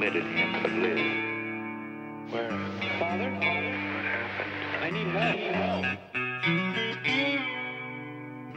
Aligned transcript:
committed 0.00 0.24
him 0.24 0.50
to 0.62 0.68
live. 0.80 0.96
Where? 2.32 2.48
Father? 2.98 3.30
What 3.34 3.44
happened? 4.08 4.54
I 4.80 4.88
need 4.88 5.08
help. 5.12 5.84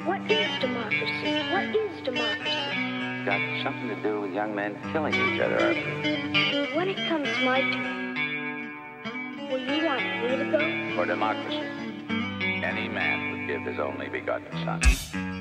What 0.07 0.21
is 0.31 0.59
democracy? 0.61 1.31
What 1.51 1.75
is 1.75 2.01
democracy? 2.05 2.47
It's 2.47 3.25
got 3.25 3.41
something 3.61 3.89
to 3.89 3.95
do 4.01 4.21
with 4.21 4.31
young 4.31 4.55
men 4.55 4.77
killing 4.93 5.13
each 5.13 5.41
other, 5.41 5.55
Arthur. 5.55 6.77
When 6.77 6.87
it 6.87 6.95
comes 7.09 7.27
my 7.43 7.59
turn, 7.59 8.71
will 9.51 9.59
you 9.59 9.85
want 9.85 10.01
me 10.01 10.37
to 10.37 10.45
go? 10.49 10.95
For 10.95 11.05
democracy, 11.05 11.59
any 12.63 12.87
man 12.87 13.31
would 13.31 13.47
give 13.47 13.63
his 13.63 13.79
only 13.81 14.07
begotten 14.07 14.49
son. 14.63 15.32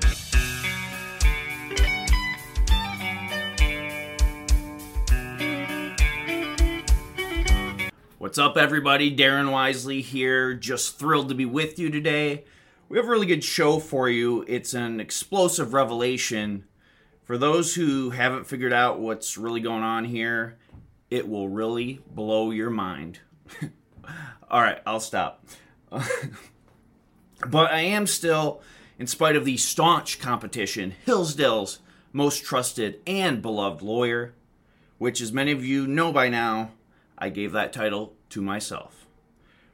What's 8.33 8.39
up, 8.39 8.57
everybody? 8.57 9.15
Darren 9.15 9.53
Wisely 9.53 10.01
here. 10.01 10.55
Just 10.55 10.99
thrilled 10.99 11.29
to 11.29 11.35
be 11.35 11.45
with 11.45 11.79
you 11.79 11.91
today. 11.91 12.45
We 12.89 12.97
have 12.97 13.07
a 13.07 13.11
really 13.11 13.27
good 13.27 13.45
show 13.45 13.79
for 13.79 14.09
you. 14.09 14.43
It's 14.49 14.73
an 14.73 15.01
explosive 15.01 15.75
revelation. 15.75 16.65
For 17.25 17.37
those 17.37 17.75
who 17.75 18.09
haven't 18.09 18.47
figured 18.47 18.73
out 18.73 18.99
what's 18.99 19.37
really 19.37 19.61
going 19.61 19.83
on 19.83 20.07
here, 20.07 20.57
it 21.11 21.29
will 21.29 21.51
really 21.51 22.01
blow 22.11 22.51
your 22.51 22.71
mind. 22.71 23.21
All 24.51 24.63
right, 24.63 24.81
I'll 24.87 24.99
stop. 24.99 25.45
but 25.91 27.71
I 27.71 27.81
am 27.81 28.07
still, 28.07 28.63
in 28.99 29.09
spite 29.09 29.37
of 29.37 29.45
the 29.45 29.59
staunch 29.59 30.19
competition, 30.19 30.95
Hillsdale's 31.05 31.81
most 32.15 32.45
trusted 32.45 32.99
and 33.07 33.43
beloved 33.43 33.83
lawyer, 33.83 34.33
which, 34.97 35.21
as 35.21 35.35
many 35.35 35.53
of 35.53 35.63
you 35.63 35.87
know 35.87 36.15
by 36.15 36.31
now, 36.31 36.71
I 37.23 37.29
gave 37.29 37.53
that 37.53 37.73
title 37.73 38.15
to 38.31 38.43
myself. 38.43 39.07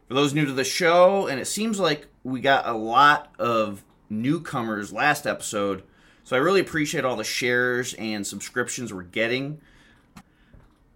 For 0.06 0.12
those 0.12 0.34
new 0.34 0.45
to 0.45 0.53
the 0.53 0.64
show, 0.64 1.27
and 1.28 1.41
it 1.41 1.47
seems 1.47 1.81
like 1.81 2.06
we 2.22 2.42
got 2.42 2.69
a 2.69 2.75
lot 2.75 3.33
of 3.39 3.84
newcomers 4.11 4.92
last 4.92 5.27
episode, 5.27 5.83
so 6.25 6.37
I 6.37 6.41
really 6.41 6.61
appreciate 6.61 7.06
all 7.06 7.17
the 7.17 7.25
shares 7.25 7.95
and 7.95 8.27
subscriptions 8.27 8.92
we're 8.92 9.03
getting. 9.03 9.62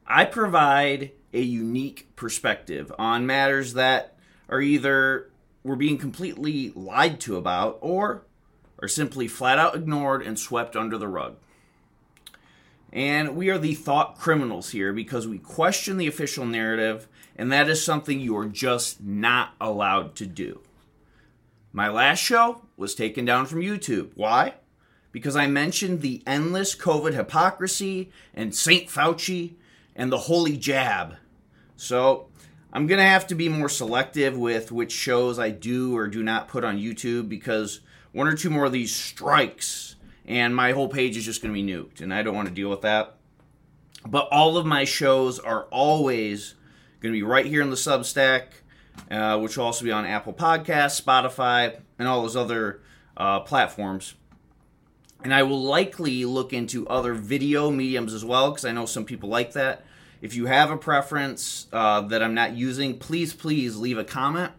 I 0.07 0.27
provide 0.27 1.13
a 1.33 1.41
unique 1.41 2.15
perspective 2.17 2.93
on 2.99 3.25
matters 3.25 3.73
that 3.73 4.19
are 4.51 4.61
either 4.61 5.31
we're 5.65 5.77
being 5.77 5.97
completely 5.97 6.71
lied 6.75 7.19
to 7.21 7.37
about 7.37 7.79
or 7.81 8.25
are 8.79 8.89
simply 8.89 9.27
flat 9.27 9.59
out 9.59 9.75
ignored 9.75 10.21
and 10.21 10.39
swept 10.39 10.77
under 10.77 10.99
the 10.99 11.09
rug. 11.09 11.37
And 12.93 13.37
we 13.37 13.49
are 13.49 13.59
the 13.59 13.75
thought 13.75 14.19
criminals 14.19 14.71
here 14.71 14.93
because 14.93 15.27
we 15.27 15.39
question 15.39 15.97
the 15.97 16.07
official 16.07 16.45
narrative, 16.45 17.09
and 17.37 17.51
that 17.51 17.69
is 17.69 17.83
something 17.83 18.21
you 18.21 18.37
are 18.37 18.47
just 18.47 19.03
not 19.03 19.55
allowed 19.61 20.15
to 20.17 20.27
do. 20.27 20.61
My 21.73 21.89
last 21.89 22.19
show 22.19 22.63
was 22.77 22.95
taken 22.95 23.25
down 23.25 23.47
from 23.47 23.63
YouTube. 23.63 24.11
Why? 24.15 24.55
Because 25.11 25.37
I 25.37 25.47
mentioned 25.47 26.03
the 26.03 26.23
endless 26.27 26.75
COVID 26.75 27.15
hypocrisy 27.15 28.11
and 28.35 28.55
St. 28.55 28.89
Fauci 28.89 29.55
and 29.97 30.13
the 30.13 30.19
holy 30.19 30.59
jab. 30.59 31.17
So 31.77 32.29
I'm 32.75 32.87
going 32.87 32.99
to 32.99 33.05
have 33.05 33.27
to 33.29 33.35
be 33.35 33.49
more 33.49 33.71
selective 33.71 34.37
with 34.37 34.71
which 34.71 34.93
shows 34.93 35.39
I 35.39 35.51
do 35.51 35.97
or 35.97 36.09
do 36.09 36.23
not 36.23 36.49
put 36.49 36.65
on 36.65 36.79
YouTube 36.79 37.29
because 37.29 37.81
one 38.13 38.27
or 38.27 38.37
two 38.37 38.51
more 38.51 38.67
of 38.67 38.73
these 38.73 38.95
strikes 38.95 39.97
and 40.27 40.55
my 40.55 40.73
whole 40.73 40.89
page 40.89 41.17
is 41.17 41.25
just 41.25 41.43
going 41.43 41.55
to 41.55 41.61
be 41.61 41.67
nuked, 41.67 42.01
and 42.01 42.13
I 42.13 42.23
don't 42.23 42.35
want 42.35 42.49
to 42.49 42.55
deal 42.55 42.71
with 42.71 42.83
that. 42.83 43.17
But 44.07 44.29
all 44.31 44.57
of 44.57 44.67
my 44.67 44.85
shows 44.85 45.39
are 45.39 45.65
always 45.65 46.55
going 47.01 47.13
to 47.13 47.19
be 47.19 47.23
right 47.23 47.47
here 47.47 47.63
in 47.63 47.71
the 47.71 47.77
Substack, 47.77 48.47
uh, 49.11 49.39
which 49.39 49.57
will 49.57 49.65
also 49.65 49.85
be 49.85 49.93
on 49.93 50.05
Apple 50.05 50.33
Podcasts, 50.33 51.01
Spotify, 51.01 51.81
and 51.99 52.09
all 52.09 52.23
those 52.23 52.37
other 52.37 52.81
uh, 53.17 53.41
platforms. 53.41 54.15
And 55.23 55.33
I 55.33 55.45
will 55.45 55.63
likely 55.63 56.25
look 56.25 56.53
into 56.53 56.87
other 56.89 57.15
video 57.15 57.71
mediums 57.71 58.13
as 58.13 58.25
well, 58.25 58.51
because 58.51 58.65
I 58.65 58.73
know 58.73 58.87
some 58.87 59.05
people 59.05 59.29
like 59.29 59.53
that. 59.53 59.85
If 60.21 60.35
you 60.35 60.47
have 60.47 60.71
a 60.71 60.77
preference 60.77 61.67
uh, 61.73 62.01
that 62.03 62.23
I'm 62.23 62.35
not 62.35 62.57
using, 62.57 62.99
please, 62.99 63.33
please 63.35 63.77
leave 63.77 63.99
a 63.99 64.05
comment 64.05 64.53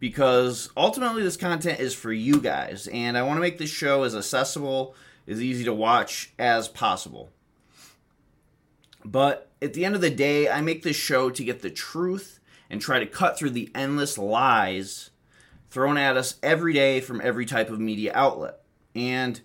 because 0.00 0.70
ultimately 0.76 1.22
this 1.22 1.36
content 1.36 1.78
is 1.78 1.94
for 1.94 2.12
you 2.12 2.40
guys 2.40 2.88
and 2.88 3.16
I 3.16 3.22
want 3.22 3.36
to 3.36 3.42
make 3.42 3.58
this 3.58 3.70
show 3.70 4.02
as 4.02 4.16
accessible, 4.16 4.94
as 5.28 5.40
easy 5.40 5.62
to 5.64 5.74
watch 5.74 6.32
as 6.38 6.66
possible. 6.66 7.30
But 9.04 9.50
at 9.62 9.74
the 9.74 9.84
end 9.84 9.94
of 9.94 10.00
the 10.00 10.10
day, 10.10 10.48
I 10.48 10.60
make 10.60 10.82
this 10.82 10.96
show 10.96 11.30
to 11.30 11.44
get 11.44 11.62
the 11.62 11.70
truth 11.70 12.40
and 12.68 12.80
try 12.80 12.98
to 12.98 13.06
cut 13.06 13.38
through 13.38 13.50
the 13.50 13.70
endless 13.74 14.18
lies 14.18 15.10
thrown 15.70 15.96
at 15.96 16.16
us 16.16 16.36
every 16.42 16.72
day 16.72 17.00
from 17.00 17.20
every 17.22 17.46
type 17.46 17.70
of 17.70 17.78
media 17.78 18.12
outlet. 18.14 18.60
And 18.94 19.40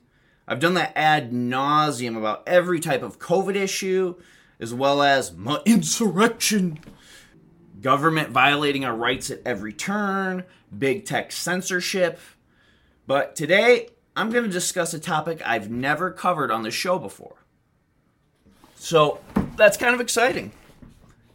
I've 0.48 0.60
done 0.60 0.74
that 0.76 0.94
ad 0.96 1.32
nauseum 1.32 2.18
about 2.18 2.44
every 2.48 2.80
type 2.80 3.04
of 3.04 3.20
COVID 3.20 3.56
issue, 3.56 4.16
as 4.60 4.74
well 4.74 5.02
as 5.02 5.34
my 5.34 5.60
insurrection 5.66 6.80
government 7.86 8.32
violating 8.32 8.84
our 8.84 8.96
rights 8.96 9.30
at 9.30 9.40
every 9.46 9.72
turn, 9.72 10.44
big 10.76 11.06
tech 11.06 11.32
censorship. 11.32 12.20
But 13.06 13.36
today, 13.36 13.90
I'm 14.16 14.32
going 14.32 14.44
to 14.44 14.50
discuss 14.50 14.96
a 14.96 15.00
topic 15.00 15.40
I've 15.46 15.70
never 15.70 16.10
covered 16.10 16.50
on 16.50 16.64
the 16.64 16.72
show 16.72 16.98
before. 16.98 17.36
So 18.74 19.20
that's 19.56 19.78
kind 19.78 19.94
of 19.94 20.02
exciting. 20.02 20.52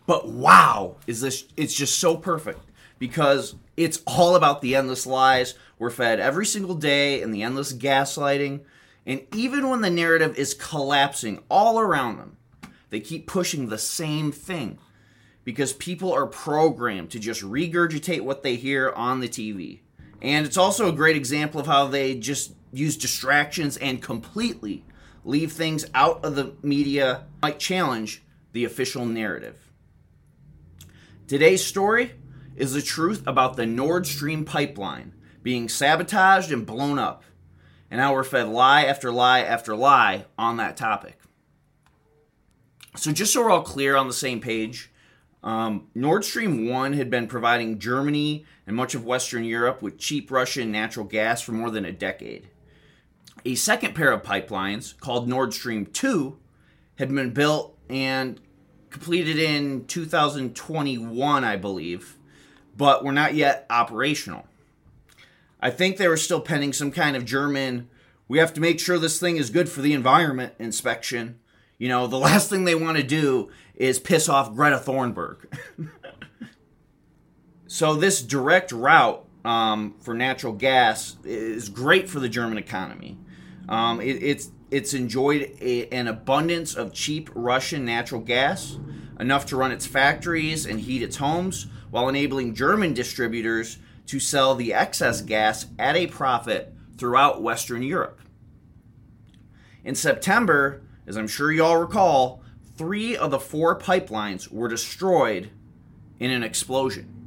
But 0.06 0.28
wow, 0.28 0.96
is 1.06 1.20
this 1.20 1.44
it's 1.56 1.72
just 1.72 2.00
so 2.00 2.16
perfect 2.16 2.58
because 2.98 3.54
it's 3.76 4.02
all 4.04 4.34
about 4.34 4.60
the 4.60 4.74
endless 4.74 5.06
lies 5.06 5.54
we're 5.78 5.90
fed 5.90 6.18
every 6.18 6.46
single 6.46 6.74
day 6.74 7.22
and 7.22 7.32
the 7.32 7.44
endless 7.44 7.72
gaslighting. 7.72 8.62
And 9.06 9.24
even 9.36 9.68
when 9.68 9.82
the 9.82 9.90
narrative 9.90 10.36
is 10.36 10.54
collapsing 10.54 11.44
all 11.48 11.78
around 11.78 12.18
them, 12.18 12.38
they 12.88 12.98
keep 12.98 13.28
pushing 13.28 13.68
the 13.68 13.78
same 13.78 14.32
thing 14.32 14.80
because 15.44 15.72
people 15.72 16.12
are 16.12 16.26
programmed 16.26 17.10
to 17.10 17.18
just 17.18 17.42
regurgitate 17.42 18.20
what 18.20 18.42
they 18.42 18.56
hear 18.56 18.90
on 18.90 19.20
the 19.20 19.28
TV. 19.28 19.80
And 20.22 20.46
it's 20.46 20.56
also 20.56 20.88
a 20.88 20.92
great 20.92 21.16
example 21.16 21.60
of 21.60 21.66
how 21.66 21.86
they 21.86 22.14
just 22.14 22.52
use 22.72 22.96
distractions 22.96 23.76
and 23.76 24.02
completely 24.02 24.84
leave 25.24 25.52
things 25.52 25.86
out 25.94 26.24
of 26.24 26.34
the 26.34 26.54
media 26.62 27.26
might 27.42 27.58
challenge 27.58 28.22
the 28.52 28.64
official 28.64 29.06
narrative. 29.06 29.70
Today's 31.26 31.64
story 31.64 32.12
is 32.56 32.72
the 32.72 32.82
truth 32.82 33.22
about 33.26 33.56
the 33.56 33.66
Nord 33.66 34.06
Stream 34.06 34.44
pipeline 34.44 35.14
being 35.42 35.68
sabotaged 35.68 36.52
and 36.52 36.66
blown 36.66 36.98
up, 36.98 37.24
and 37.90 38.00
how 38.00 38.12
we're 38.12 38.24
fed 38.24 38.48
lie 38.48 38.84
after 38.84 39.10
lie 39.10 39.40
after 39.40 39.74
lie 39.74 40.26
on 40.36 40.58
that 40.58 40.76
topic. 40.76 41.18
So, 42.96 43.12
just 43.12 43.32
so 43.32 43.42
we're 43.42 43.50
all 43.50 43.62
clear 43.62 43.96
on 43.96 44.08
the 44.08 44.12
same 44.12 44.40
page, 44.40 44.90
um, 45.42 45.88
Nord 45.94 46.24
Stream 46.24 46.68
1 46.68 46.92
had 46.92 47.10
been 47.10 47.26
providing 47.26 47.78
Germany 47.78 48.44
and 48.66 48.76
much 48.76 48.94
of 48.94 49.04
Western 49.04 49.44
Europe 49.44 49.80
with 49.82 49.98
cheap 49.98 50.30
Russian 50.30 50.70
natural 50.70 51.06
gas 51.06 51.40
for 51.40 51.52
more 51.52 51.70
than 51.70 51.84
a 51.84 51.92
decade. 51.92 52.48
A 53.44 53.54
second 53.54 53.94
pair 53.94 54.12
of 54.12 54.22
pipelines, 54.22 54.98
called 54.98 55.28
Nord 55.28 55.54
Stream 55.54 55.86
2, 55.86 56.36
had 56.96 57.08
been 57.14 57.30
built 57.30 57.76
and 57.88 58.38
completed 58.90 59.38
in 59.38 59.86
2021, 59.86 61.44
I 61.44 61.56
believe, 61.56 62.16
but 62.76 63.02
were 63.02 63.12
not 63.12 63.34
yet 63.34 63.64
operational. 63.70 64.46
I 65.60 65.70
think 65.70 65.96
they 65.96 66.08
were 66.08 66.16
still 66.16 66.40
pending 66.40 66.74
some 66.74 66.90
kind 66.90 67.16
of 67.16 67.24
German, 67.24 67.88
we 68.30 68.38
have 68.38 68.54
to 68.54 68.60
make 68.60 68.78
sure 68.78 68.96
this 68.96 69.18
thing 69.18 69.38
is 69.38 69.50
good 69.50 69.68
for 69.68 69.82
the 69.82 69.92
environment 69.92 70.54
inspection. 70.60 71.39
You 71.80 71.88
know, 71.88 72.06
the 72.06 72.18
last 72.28 72.48
thing 72.48 72.64
they 72.64 72.76
want 72.76 72.98
to 72.98 73.02
do 73.02 73.50
is 73.74 73.98
piss 73.98 74.28
off 74.28 74.54
Greta 74.54 74.76
Thunberg. 74.76 75.46
so 77.66 77.96
this 77.96 78.22
direct 78.22 78.70
route 78.70 79.26
um, 79.44 79.94
for 80.00 80.14
natural 80.14 80.52
gas 80.52 81.16
is 81.24 81.68
great 81.68 82.08
for 82.08 82.20
the 82.20 82.28
German 82.28 82.58
economy. 82.58 83.18
Um, 83.68 84.00
it, 84.00 84.22
it's 84.22 84.50
it's 84.70 84.94
enjoyed 84.94 85.56
a, 85.60 85.88
an 85.88 86.06
abundance 86.06 86.76
of 86.76 86.92
cheap 86.92 87.28
Russian 87.34 87.84
natural 87.84 88.20
gas, 88.20 88.78
enough 89.18 89.46
to 89.46 89.56
run 89.56 89.72
its 89.72 89.86
factories 89.86 90.64
and 90.66 90.78
heat 90.78 91.02
its 91.02 91.16
homes, 91.16 91.66
while 91.90 92.08
enabling 92.08 92.54
German 92.54 92.94
distributors 92.94 93.78
to 94.06 94.20
sell 94.20 94.54
the 94.54 94.72
excess 94.72 95.22
gas 95.22 95.66
at 95.78 95.96
a 95.96 96.06
profit 96.06 96.72
throughout 96.98 97.42
Western 97.42 97.82
Europe. 97.82 98.20
In 99.82 99.94
September, 99.94 100.82
as 101.06 101.16
I'm 101.16 101.28
sure 101.28 101.50
you 101.50 101.64
all 101.64 101.78
recall, 101.78 102.42
three 102.76 103.16
of 103.16 103.30
the 103.30 103.40
four 103.40 103.78
pipelines 103.78 104.50
were 104.50 104.68
destroyed 104.68 105.50
in 106.18 106.30
an 106.30 106.42
explosion. 106.42 107.20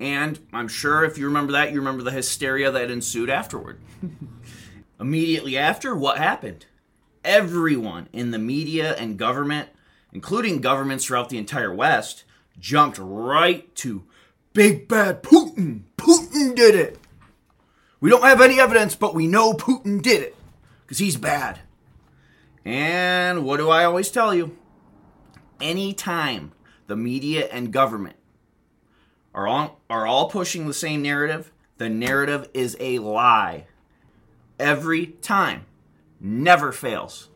And 0.00 0.38
I'm 0.52 0.68
sure 0.68 1.04
if 1.04 1.16
you 1.16 1.26
remember 1.26 1.52
that, 1.52 1.72
you 1.72 1.78
remember 1.78 2.02
the 2.02 2.10
hysteria 2.10 2.70
that 2.70 2.90
ensued 2.90 3.30
afterward. 3.30 3.80
Immediately 5.00 5.56
after, 5.56 5.94
what 5.94 6.18
happened? 6.18 6.66
Everyone 7.24 8.08
in 8.12 8.30
the 8.30 8.38
media 8.38 8.94
and 8.96 9.18
government, 9.18 9.70
including 10.12 10.60
governments 10.60 11.04
throughout 11.04 11.30
the 11.30 11.38
entire 11.38 11.72
West, 11.72 12.24
jumped 12.58 12.98
right 12.98 13.74
to 13.76 14.04
big 14.52 14.88
bad 14.88 15.22
Putin. 15.22 15.82
Putin 15.96 16.54
did 16.54 16.74
it. 16.74 16.98
We 18.00 18.10
don't 18.10 18.22
have 18.22 18.40
any 18.40 18.60
evidence, 18.60 18.94
but 18.94 19.14
we 19.14 19.26
know 19.26 19.54
Putin 19.54 20.02
did 20.02 20.22
it 20.22 20.36
because 20.82 20.98
he's 20.98 21.16
bad. 21.16 21.60
And 22.64 23.44
what 23.44 23.58
do 23.58 23.68
I 23.70 23.84
always 23.84 24.10
tell 24.10 24.34
you? 24.34 24.56
Anytime 25.60 26.52
the 26.86 26.96
media 26.96 27.46
and 27.50 27.72
government 27.72 28.16
are 29.34 29.46
all, 29.46 29.80
are 29.90 30.06
all 30.06 30.28
pushing 30.30 30.66
the 30.66 30.74
same 30.74 31.02
narrative, 31.02 31.52
the 31.78 31.88
narrative 31.88 32.48
is 32.54 32.76
a 32.80 32.98
lie. 32.98 33.66
Every 34.58 35.06
time. 35.06 35.66
Never 36.20 36.72
fails. 36.72 37.28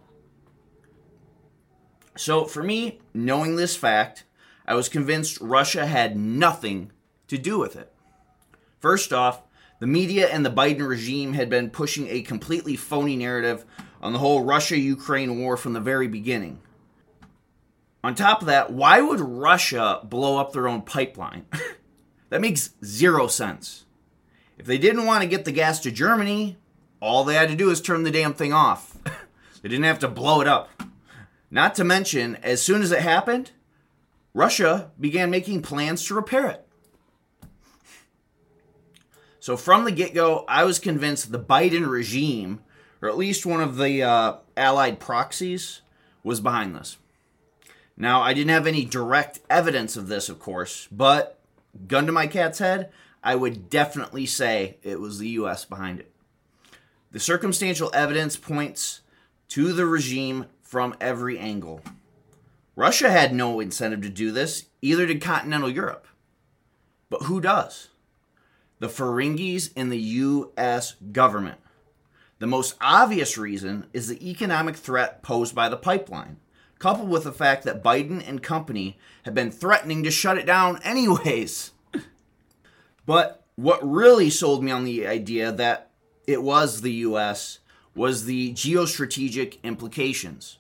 So, 2.17 2.47
for 2.47 2.63
me, 2.63 3.01
knowing 3.13 3.57
this 3.57 3.77
fact, 3.77 4.25
I 4.67 4.75
was 4.75 4.89
convinced 4.89 5.41
Russia 5.41 5.85
had 5.85 6.17
nothing 6.17 6.93
to 7.27 7.37
do 7.37 7.59
with 7.59 7.77
it. 7.77 7.93
First 8.81 9.13
off, 9.13 9.43
the 9.79 9.87
media 9.87 10.29
and 10.29 10.45
the 10.45 10.51
Biden 10.51 10.89
regime 10.89 11.35
had 11.35 11.51
been 11.51 11.71
pushing 11.71 12.09
a 12.09 12.23
completely 12.23 12.77
phony 12.77 13.15
narrative 13.15 13.65
on 14.01 14.13
the 14.13 14.19
whole 14.19 14.45
Russia 14.45 14.79
Ukraine 14.79 15.39
war 15.39 15.57
from 15.57 15.73
the 15.73 15.81
very 15.81 16.09
beginning. 16.09 16.61
On 18.05 18.15
top 18.15 18.41
of 18.41 18.47
that, 18.47 18.73
why 18.73 19.01
would 19.01 19.21
Russia 19.21 20.01
blow 20.05 20.39
up 20.39 20.53
their 20.53 20.69
own 20.69 20.83
pipeline? 20.83 21.47
that 22.31 22.41
makes 22.41 22.71
zero 22.85 23.27
sense. 23.27 23.85
If 24.57 24.67
they 24.67 24.79
didn't 24.79 25.07
want 25.07 25.23
to 25.23 25.29
get 25.29 25.45
the 25.45 25.53
gas 25.53 25.81
to 25.81 25.91
Germany, 25.91 26.57
all 27.01 27.25
they 27.25 27.35
had 27.35 27.49
to 27.49 27.57
do 27.57 27.71
is 27.71 27.81
turn 27.81 28.03
the 28.03 28.11
damn 28.11 28.35
thing 28.35 28.53
off. 28.53 28.97
they 29.63 29.69
didn't 29.69 29.85
have 29.85 29.99
to 30.01 30.09
blow 30.09 30.41
it 30.41 30.49
up. 30.49 30.83
Not 31.51 31.75
to 31.77 31.85
mention, 31.85 32.37
as 32.37 32.63
soon 32.63 32.83
as 32.83 32.93
it 32.93 33.01
happened, 33.01 33.53
Russia 34.35 34.91
began 35.01 35.31
making 35.31 35.63
plans 35.63 36.05
to 36.05 36.15
repair 36.15 36.47
it. 36.49 36.67
So 39.41 39.57
from 39.57 39.85
the 39.85 39.93
get 39.93 40.15
go, 40.15 40.45
I 40.47 40.65
was 40.65 40.79
convinced 40.79 41.33
the 41.33 41.39
Biden 41.39 41.89
regime, 41.89 42.61
or 43.01 43.09
at 43.09 43.19
least 43.19 43.47
one 43.47 43.61
of 43.61 43.77
the 43.77 44.03
uh, 44.03 44.37
allied 44.57 45.01
proxies, 45.01 45.83
was 46.23 46.41
behind 46.41 46.75
this. 46.75 46.97
Now, 47.97 48.23
I 48.23 48.33
didn't 48.35 48.51
have 48.51 48.67
any 48.67 48.85
direct 48.85 49.41
evidence 49.51 49.97
of 49.97 50.09
this, 50.09 50.29
of 50.29 50.39
course, 50.39 50.89
but 50.91 51.39
gun 51.87 52.07
to 52.07 52.13
my 52.13 52.27
cat's 52.27 52.59
head, 52.59 52.91
I 53.23 53.35
would 53.35 53.69
definitely 53.71 54.27
say 54.27 54.77
it 54.83 55.01
was 55.01 55.19
the 55.19 55.29
U.S. 55.31 55.65
behind 55.65 56.01
it. 56.01 56.13
The 57.11 57.21
circumstantial 57.21 57.91
evidence 57.95 58.37
points 58.37 59.01
to 59.49 59.73
the 59.73 59.87
regime 59.87 60.47
from 60.63 60.95
every 61.01 61.39
angle. 61.39 61.81
Russia 62.77 63.11
had 63.11 63.35
no 63.35 63.59
incentive 63.59 64.03
to 64.03 64.09
do 64.09 64.31
this, 64.31 64.67
either 64.83 65.07
did 65.07 65.21
continental 65.21 65.71
Europe. 65.71 66.07
But 67.11 67.23
who 67.23 67.41
does? 67.41 67.89
The 68.79 68.89
Ferengis 68.89 69.73
in 69.75 69.89
the 69.89 69.99
U.S. 69.99 70.95
government. 71.11 71.59
The 72.39 72.47
most 72.47 72.77
obvious 72.81 73.37
reason 73.37 73.87
is 73.93 74.09
the 74.09 74.31
economic 74.31 74.77
threat 74.77 75.23
posed 75.23 75.55
by 75.55 75.69
the 75.69 75.77
pipeline, 75.77 76.37
coupled 76.79 77.09
with 77.09 77.25
the 77.25 77.33
fact 77.33 77.65
that 77.65 77.83
Biden 77.83 78.27
and 78.27 78.43
company 78.43 78.99
have 79.25 79.35
been 79.35 79.51
threatening 79.51 80.05
to 80.05 80.11
shut 80.11 80.39
it 80.39 80.47
down 80.47 80.81
anyways. 80.85 81.73
but 83.07 83.45
what 83.57 83.81
really 83.83 84.31
sold 84.31 84.63
me 84.63 84.71
on 84.71 84.85
the 84.85 85.07
idea 85.07 85.51
that 85.51 85.91
it 86.29 86.43
was 86.43 86.81
the 86.81 86.93
U.S. 86.93 87.59
was 87.95 88.25
the 88.25 88.53
geostrategic 88.53 89.61
implications. 89.65 90.59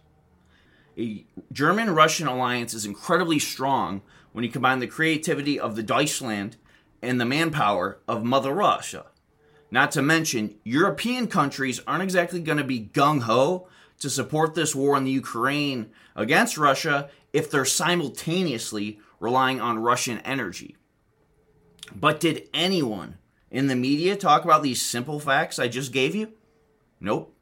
A 0.99 1.25
German 1.53 1.95
Russian 1.95 2.27
alliance 2.27 2.75
is 2.75 2.85
incredibly 2.85 3.39
strong 3.39 4.03
when 4.33 4.43
you 4.43 4.51
combine 4.51 4.81
the 4.81 4.89
creativity 4.89 5.61
of 5.61 5.77
the 5.77 5.83
Deutschland 5.85 6.57
and 7.01 7.21
the 7.21 7.25
manpower 7.25 8.01
of 8.09 8.25
Mother 8.25 8.53
Russia. 8.53 9.07
Not 9.70 9.93
to 9.93 10.03
mention, 10.03 10.55
European 10.65 11.26
countries 11.26 11.81
aren't 11.87 12.03
exactly 12.03 12.41
going 12.41 12.59
to 12.59 12.65
be 12.65 12.91
gung 12.93 13.23
ho 13.23 13.69
to 14.00 14.09
support 14.09 14.55
this 14.55 14.75
war 14.75 14.97
in 14.97 15.05
the 15.05 15.11
Ukraine 15.11 15.91
against 16.17 16.56
Russia 16.56 17.11
if 17.32 17.50
they're 17.50 17.65
simultaneously 17.65 19.00
relying 19.20 19.61
on 19.61 19.79
Russian 19.79 20.19
energy. 20.20 20.76
But 21.94 22.20
did 22.20 22.49
anyone 22.55 23.19
in 23.50 23.67
the 23.67 23.76
media 23.76 24.17
talk 24.17 24.44
about 24.44 24.62
these 24.62 24.81
simple 24.81 25.20
facts 25.20 25.59
I 25.59 25.69
just 25.69 25.93
gave 25.93 26.15
you? 26.15 26.32
Nope. 27.00 27.35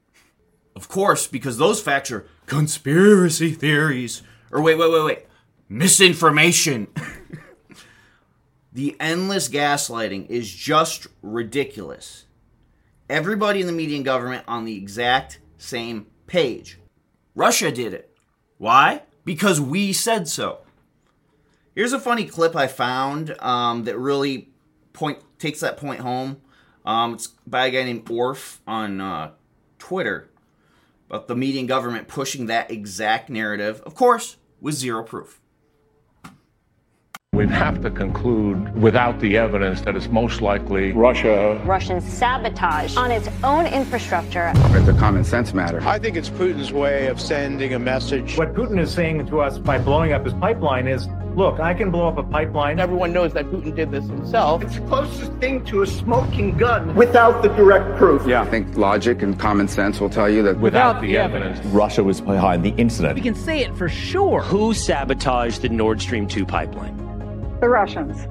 Of 0.75 0.89
course, 0.89 1.27
because 1.27 1.59
those 1.59 1.81
facts 1.81 2.11
are 2.11 2.27
conspiracy 2.47 3.53
theories. 3.53 4.23
Or 4.51 4.61
wait, 4.61 4.77
wait, 4.77 4.93
wait, 4.93 5.05
wait. 5.05 5.27
Misinformation. 5.69 6.89
the 8.77 8.95
endless 9.01 9.49
gaslighting 9.49 10.29
is 10.29 10.53
just 10.53 11.07
ridiculous. 11.23 12.27
Everybody 13.09 13.63
in 13.63 13.67
the 13.67 13.73
media 13.73 13.97
and 13.97 14.05
government 14.05 14.45
on 14.47 14.67
the 14.67 14.77
exact 14.77 15.41
same 15.57 16.09
page. 16.27 16.79
Russia 17.35 17.73
did 17.73 17.95
it. 17.95 18.15
Why? 18.59 19.05
Because 19.25 19.63
we 19.63 19.95
said 19.95 20.29
so. 20.29 20.59
Here's 21.75 21.95
a 21.95 21.99
funny 21.99 22.27
clip 22.27 22.55
I 22.55 22.67
found 22.67 23.35
um, 23.41 23.85
that 23.85 23.97
really 23.97 24.51
point 24.93 25.21
takes 25.39 25.61
that 25.61 25.79
point 25.79 26.01
home. 26.01 26.43
Um, 26.85 27.15
it's 27.15 27.29
by 27.47 27.69
a 27.69 27.71
guy 27.71 27.83
named 27.83 28.11
Orf 28.11 28.61
on 28.67 29.01
uh, 29.01 29.31
Twitter 29.79 30.29
about 31.09 31.29
the 31.29 31.35
media 31.35 31.61
and 31.61 31.69
government 31.69 32.09
pushing 32.09 32.45
that 32.47 32.71
exact 32.71 33.31
narrative, 33.31 33.81
of 33.87 33.95
course, 33.95 34.37
with 34.61 34.75
zero 34.75 35.03
proof. 35.03 35.41
We'd 37.37 37.51
have 37.51 37.83
to 37.83 37.91
conclude 37.91 38.75
without 38.81 39.21
the 39.21 39.37
evidence 39.37 39.83
that 39.83 39.95
it's 39.95 40.09
most 40.09 40.41
likely 40.41 40.93
Russia. 40.93 41.61
Russian 41.67 42.01
sabotage 42.01 42.97
on 42.97 43.11
its 43.11 43.29
own 43.45 43.67
infrastructure. 43.67 44.53
It's 44.55 44.89
a 44.89 44.95
common 44.95 45.23
sense 45.23 45.53
matter. 45.53 45.83
I 45.83 45.99
think 45.99 46.17
it's 46.17 46.31
Putin's 46.31 46.73
way 46.73 47.09
of 47.09 47.21
sending 47.21 47.75
a 47.75 47.79
message. 47.79 48.39
What 48.39 48.55
Putin 48.55 48.81
is 48.81 48.91
saying 48.91 49.27
to 49.27 49.43
us 49.43 49.59
by 49.59 49.77
blowing 49.77 50.15
up 50.15 50.25
his 50.25 50.33
pipeline 50.33 50.89
is 50.89 51.09
look, 51.35 51.61
I 51.61 51.75
can 51.75 51.91
blow 51.91 52.09
up 52.09 52.17
a 52.17 52.23
pipeline. 52.23 52.81
Everyone 52.81 53.13
knows 53.13 53.35
that 53.35 53.45
Putin 53.51 53.77
did 53.77 53.91
this 53.91 54.07
himself. 54.07 54.63
It's 54.63 54.77
the 54.77 54.87
closest 54.87 55.31
thing 55.35 55.63
to 55.67 55.83
a 55.83 55.87
smoking 55.87 56.57
gun 56.57 56.95
without 56.95 57.43
the 57.43 57.51
direct 57.51 57.99
proof. 57.99 58.27
Yeah. 58.27 58.41
I 58.41 58.47
think 58.47 58.79
logic 58.79 59.21
and 59.21 59.39
common 59.39 59.69
sense 59.69 60.01
will 60.01 60.09
tell 60.09 60.31
you 60.31 60.43
that 60.45 60.59
without, 60.59 61.03
without 61.03 61.03
the 61.03 61.19
evidence, 61.19 61.63
Russia 61.67 62.03
was 62.03 62.23
behind 62.23 62.65
the 62.65 62.75
incident. 62.79 63.17
We 63.17 63.21
can 63.21 63.35
say 63.35 63.61
it 63.61 63.77
for 63.77 63.91
sure. 63.91 64.41
Who 64.41 64.73
sabotaged 64.73 65.61
the 65.61 65.69
Nord 65.69 66.01
Stream 66.01 66.27
2 66.27 66.47
pipeline? 66.47 67.06
The 67.67 67.71
Russians. 67.71 68.29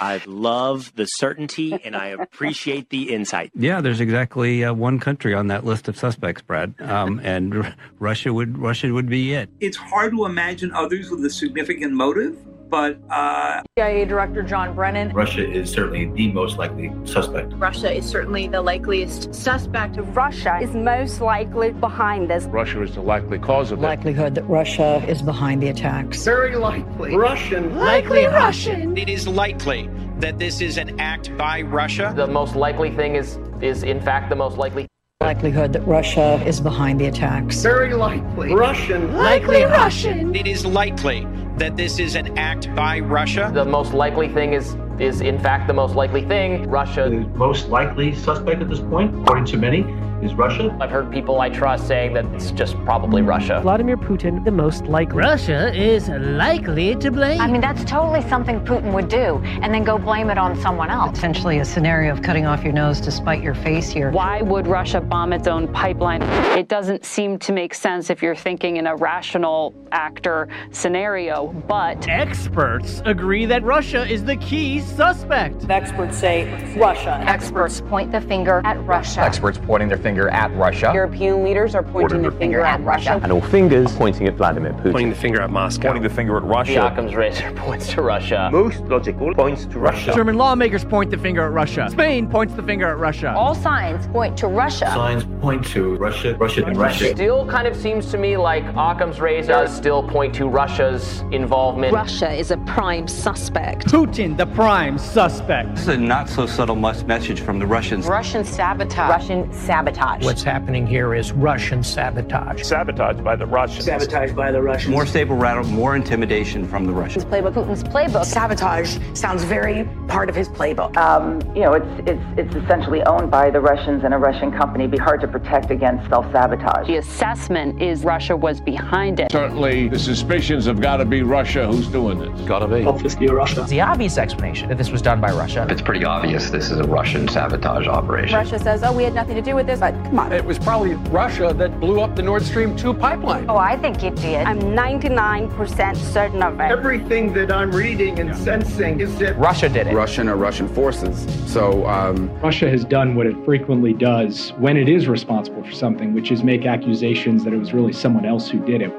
I 0.00 0.22
love 0.24 0.90
the 0.96 1.04
certainty 1.04 1.78
and 1.84 1.94
I 1.94 2.06
appreciate 2.06 2.88
the 2.88 3.12
insight. 3.12 3.50
Yeah, 3.54 3.82
there's 3.82 4.00
exactly 4.00 4.64
uh, 4.64 4.72
one 4.72 4.98
country 4.98 5.34
on 5.34 5.48
that 5.48 5.66
list 5.66 5.86
of 5.86 5.98
suspects, 5.98 6.40
Brad, 6.40 6.72
um, 6.80 7.20
and 7.24 7.54
r- 7.58 7.74
Russia 7.98 8.32
would 8.32 8.56
Russia 8.56 8.90
would 8.90 9.10
be 9.10 9.34
it. 9.34 9.50
It's 9.60 9.76
hard 9.76 10.12
to 10.12 10.24
imagine 10.24 10.72
others 10.72 11.10
with 11.10 11.22
a 11.26 11.28
significant 11.28 11.92
motive 11.92 12.38
but 12.70 12.98
uh, 13.10 13.62
CIA 13.76 14.04
Director 14.04 14.42
John 14.42 14.74
Brennan. 14.74 15.10
Russia 15.10 15.46
is 15.46 15.70
certainly 15.70 16.06
the 16.06 16.32
most 16.32 16.56
likely 16.56 16.92
suspect. 17.04 17.52
Russia 17.54 17.92
is 17.92 18.06
certainly 18.06 18.46
the 18.46 18.62
likeliest 18.62 19.34
suspect. 19.34 19.96
Russia 19.98 20.58
is 20.62 20.70
most 20.70 21.20
likely 21.20 21.72
behind 21.72 22.30
this. 22.30 22.44
Russia 22.44 22.82
is 22.82 22.94
the 22.94 23.00
likely 23.00 23.38
cause 23.38 23.72
of 23.72 23.80
it. 23.80 23.82
likelihood 23.82 24.34
that 24.36 24.44
Russia 24.44 25.04
is 25.08 25.20
behind 25.20 25.62
the 25.62 25.68
attacks. 25.68 26.24
Very 26.24 26.54
likely 26.54 27.16
Russian. 27.16 27.76
Likely 27.76 28.26
Russian. 28.26 28.96
It 28.96 29.08
is 29.08 29.26
likely 29.26 29.90
that 30.18 30.38
this 30.38 30.60
is 30.60 30.76
an 30.78 31.00
act 31.00 31.36
by 31.36 31.62
Russia. 31.62 32.12
The 32.14 32.26
most 32.26 32.54
likely 32.54 32.90
thing 32.90 33.16
is 33.16 33.38
is 33.60 33.82
in 33.82 34.00
fact 34.00 34.30
the 34.30 34.36
most 34.36 34.56
likely 34.56 34.86
likelihood 35.20 35.72
that 35.72 35.86
Russia 35.86 36.42
is 36.46 36.60
behind 36.60 36.98
the 36.98 37.06
attacks. 37.06 37.62
Very 37.62 37.92
likely 37.94 38.54
Russian. 38.54 39.12
Likely 39.14 39.64
Russian. 39.64 40.34
It 40.34 40.46
is 40.46 40.64
likely 40.64 41.26
that 41.60 41.76
this 41.76 41.98
is 41.98 42.14
an 42.16 42.38
act 42.38 42.74
by 42.74 42.98
Russia. 43.00 43.50
The 43.52 43.66
most 43.66 43.92
likely 43.92 44.28
thing 44.28 44.54
is 44.54 44.76
is 44.98 45.20
in 45.20 45.38
fact 45.38 45.66
the 45.66 45.74
most 45.74 45.94
likely 45.94 46.24
thing. 46.24 46.68
Russia. 46.68 47.08
The 47.10 47.38
most 47.38 47.68
likely 47.68 48.14
suspect 48.14 48.62
at 48.62 48.68
this 48.70 48.80
point, 48.80 49.14
according 49.22 49.44
to 49.46 49.58
many, 49.58 49.82
is 50.22 50.34
Russia. 50.34 50.76
I've 50.80 50.90
heard 50.90 51.10
people 51.10 51.40
I 51.40 51.48
trust 51.48 51.88
saying 51.88 52.14
that 52.14 52.26
it's 52.34 52.50
just 52.50 52.76
probably 52.84 53.22
Russia. 53.22 53.60
Vladimir 53.62 53.96
Putin, 53.96 54.44
the 54.44 54.50
most 54.50 54.84
likely. 54.84 55.18
Russia 55.18 55.72
is 55.74 56.08
likely 56.08 56.94
to 56.96 57.10
blame. 57.10 57.40
I 57.40 57.50
mean, 57.50 57.60
that's 57.60 57.84
totally 57.84 58.20
something 58.28 58.60
Putin 58.60 58.92
would 58.92 59.08
do, 59.08 59.38
and 59.62 59.72
then 59.72 59.82
go 59.82 59.98
blame 59.98 60.28
it 60.28 60.36
on 60.36 60.60
someone 60.60 60.90
else. 60.90 61.12
Potentially 61.12 61.60
a 61.60 61.64
scenario 61.64 62.12
of 62.12 62.22
cutting 62.22 62.44
off 62.44 62.62
your 62.62 62.72
nose 62.72 63.00
to 63.00 63.10
spite 63.10 63.42
your 63.42 63.54
face 63.54 63.88
here. 63.88 64.10
Why 64.10 64.42
would 64.42 64.66
Russia 64.66 65.00
bomb 65.00 65.32
its 65.32 65.48
own 65.48 65.72
pipeline? 65.72 66.22
It 66.58 66.68
doesn't 66.68 67.04
seem 67.04 67.38
to 67.38 67.52
make 67.52 67.72
sense 67.72 68.10
if 68.10 68.22
you're 68.22 68.36
thinking 68.36 68.76
in 68.76 68.86
a 68.86 68.96
rational 68.96 69.74
actor 69.92 70.48
scenario, 70.70 71.48
but. 71.66 72.06
Experts 72.08 73.02
agree 73.06 73.46
that 73.46 73.62
Russia 73.62 74.06
is 74.06 74.24
the 74.24 74.36
key 74.36 74.80
suspect. 74.80 75.68
Experts 75.70 76.18
say 76.18 76.76
Russia. 76.76 77.22
Experts 77.26 77.80
point 77.80 78.12
the 78.12 78.20
finger 78.20 78.60
at 78.64 78.78
Russia. 78.84 79.20
Experts 79.20 79.58
pointing 79.58 79.88
their 79.88 79.98
finger 79.98 80.09
finger 80.10 80.28
at 80.30 80.52
Russia. 80.56 80.90
European 80.92 81.44
leaders 81.44 81.76
are 81.76 81.84
pointing 81.84 82.22
the 82.22 82.32
finger 82.32 82.62
at 82.62 82.82
Russia. 82.82 83.20
And 83.22 83.30
all 83.30 83.40
fingers 83.40 83.94
pointing 83.94 84.26
at 84.26 84.34
Vladimir 84.34 84.72
Putin. 84.72 84.92
Pointing 84.92 85.10
the 85.10 85.14
finger 85.14 85.40
at 85.40 85.50
Moscow. 85.50 85.88
Pointing 85.88 86.02
the 86.02 86.10
finger 86.10 86.36
at 86.36 86.42
Russia. 86.42 86.74
The 86.74 86.86
Occam's 86.86 87.14
razor 87.14 87.52
points 87.56 87.86
to 87.92 88.02
Russia. 88.02 88.48
Most 88.52 88.80
logical 88.86 89.32
points 89.34 89.66
to 89.66 89.78
Russia. 89.78 90.12
German 90.12 90.36
lawmakers 90.36 90.84
point 90.84 91.12
the 91.12 91.16
finger 91.16 91.44
at 91.44 91.52
Russia. 91.52 91.86
Spain 91.92 92.28
points 92.28 92.54
the 92.54 92.62
finger 92.64 92.88
at 92.88 92.98
Russia. 92.98 93.32
All 93.36 93.54
signs 93.54 94.08
point 94.08 94.36
to 94.38 94.48
Russia. 94.48 94.86
Signs 94.86 95.24
point 95.40 95.64
to 95.66 95.94
Russia, 95.94 96.36
Russia, 96.36 96.64
and 96.64 96.76
Russia. 96.76 97.10
It 97.10 97.16
still 97.16 97.46
kind 97.46 97.68
of 97.68 97.76
seems 97.76 98.10
to 98.10 98.18
me 98.18 98.36
like 98.36 98.64
Occam's 98.74 99.20
razor 99.20 99.52
does 99.52 99.76
still 99.76 100.02
point 100.02 100.34
to 100.34 100.48
Russia's 100.48 101.20
involvement. 101.30 101.92
Russia 101.92 102.32
is 102.32 102.50
a 102.50 102.56
prime 102.58 103.06
suspect. 103.06 103.86
Putin, 103.86 104.36
the 104.36 104.46
prime 104.46 104.98
suspect. 104.98 105.76
This 105.76 105.82
is 105.82 105.88
a 105.88 105.96
not 105.96 106.28
so 106.28 106.46
subtle 106.46 106.74
message 106.74 107.40
from 107.40 107.60
the 107.60 107.66
Russians. 107.66 108.06
Russian 108.06 108.44
sabotage. 108.44 109.10
Russian 109.10 109.52
sabotage. 109.52 109.99
What's 110.00 110.42
happening 110.42 110.86
here 110.86 111.14
is 111.14 111.30
Russian 111.30 111.84
sabotage. 111.84 112.62
Sabotage 112.62 113.20
by 113.20 113.36
the 113.36 113.44
Russians. 113.44 113.84
Sabotage 113.84 114.32
by 114.32 114.50
the 114.50 114.62
Russians. 114.62 114.90
More 114.90 115.04
stable 115.04 115.36
rattle, 115.36 115.64
more 115.64 115.94
intimidation 115.94 116.66
from 116.66 116.86
the 116.86 116.92
Russians. 116.92 117.26
Playbook. 117.26 117.52
Putin's 117.52 117.84
playbook. 117.84 118.24
Sabotage 118.24 118.98
sounds 119.12 119.44
very 119.44 119.84
part 120.08 120.30
of 120.30 120.34
his 120.34 120.48
playbook. 120.48 120.96
Um, 120.96 121.40
you 121.54 121.62
know, 121.62 121.74
it's 121.74 122.08
it's 122.08 122.38
it's 122.38 122.56
essentially 122.56 123.02
owned 123.02 123.30
by 123.30 123.50
the 123.50 123.60
Russians 123.60 124.02
and 124.02 124.14
a 124.14 124.16
Russian 124.16 124.50
company. 124.52 124.84
It'd 124.84 124.92
be 124.92 124.96
hard 124.96 125.20
to 125.20 125.28
protect 125.28 125.70
against 125.70 126.08
self-sabotage. 126.08 126.86
The 126.86 126.96
assessment 126.96 127.82
is 127.82 128.02
Russia 128.02 128.34
was 128.34 128.58
behind 128.58 129.20
it. 129.20 129.30
Certainly, 129.30 129.88
the 129.88 129.98
suspicions 129.98 130.64
have 130.64 130.80
got 130.80 130.96
to 130.96 131.04
be 131.04 131.22
Russia 131.22 131.66
who's 131.66 131.88
doing 131.88 132.18
this. 132.18 132.40
Gotta 132.48 132.66
be. 132.66 132.86
Obviously, 132.86 133.26
Russia. 133.28 133.66
The 133.68 133.82
obvious 133.82 134.16
explanation 134.16 134.70
that 134.70 134.78
this 134.78 134.90
was 134.90 135.02
done 135.02 135.20
by 135.20 135.30
Russia. 135.30 135.66
It's 135.68 135.82
pretty 135.82 136.06
obvious 136.06 136.48
this 136.48 136.70
is 136.70 136.78
a 136.78 136.84
Russian 136.84 137.28
sabotage 137.28 137.86
operation. 137.86 138.34
Russia 138.34 138.58
says, 138.58 138.82
oh, 138.82 138.92
we 138.92 139.04
had 139.04 139.14
nothing 139.14 139.34
to 139.34 139.42
do 139.42 139.54
with 139.54 139.66
this, 139.66 139.80
but 139.90 140.04
come 140.04 140.18
on. 140.18 140.32
It 140.32 140.44
was 140.44 140.58
probably 140.58 140.94
Russia 141.10 141.52
that 141.56 141.80
blew 141.80 142.00
up 142.00 142.16
the 142.16 142.22
Nord 142.22 142.42
Stream 142.42 142.76
2 142.76 142.94
pipeline. 142.94 143.46
Oh, 143.48 143.56
I 143.56 143.76
think 143.76 144.02
it 144.02 144.16
did. 144.16 144.46
I'm 144.46 144.60
99% 144.60 145.96
certain 145.96 146.42
of 146.42 146.60
it. 146.60 146.64
Everything 146.64 147.32
that 147.34 147.52
I'm 147.52 147.72
reading 147.72 148.18
and 148.18 148.36
sensing 148.36 149.00
is 149.00 149.16
that 149.18 149.36
Russia 149.38 149.68
did 149.68 149.86
it. 149.88 149.94
Russian 149.94 150.28
or 150.28 150.36
Russian 150.36 150.68
forces. 150.68 151.26
So, 151.52 151.86
um, 151.86 152.30
Russia 152.40 152.70
has 152.70 152.84
done 152.84 153.14
what 153.14 153.26
it 153.26 153.36
frequently 153.44 153.92
does 153.92 154.50
when 154.58 154.76
it 154.76 154.88
is 154.88 155.08
responsible 155.08 155.64
for 155.64 155.72
something, 155.72 156.14
which 156.14 156.30
is 156.30 156.42
make 156.42 156.66
accusations 156.66 157.44
that 157.44 157.52
it 157.52 157.58
was 157.58 157.72
really 157.72 157.92
someone 157.92 158.24
else 158.24 158.48
who 158.48 158.64
did 158.64 158.82
it. 158.82 158.92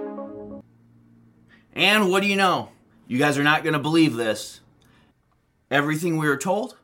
And 1.73 2.09
what 2.09 2.21
do 2.21 2.27
you 2.27 2.35
know? 2.35 2.69
You 3.07 3.17
guys 3.17 3.37
are 3.37 3.43
not 3.43 3.63
going 3.63 3.73
to 3.73 3.79
believe 3.79 4.15
this. 4.15 4.59
Everything 5.69 6.17
we 6.17 6.27
were 6.27 6.37
told 6.37 6.75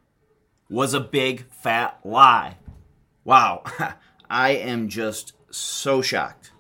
was 0.69 0.93
a 0.93 0.99
big 0.99 1.45
fat 1.49 1.99
lie. 2.03 2.55
Wow. 3.27 3.63
I 4.29 4.51
am 4.51 4.88
just 4.88 5.34
so 5.53 6.01
shocked. 6.01 6.51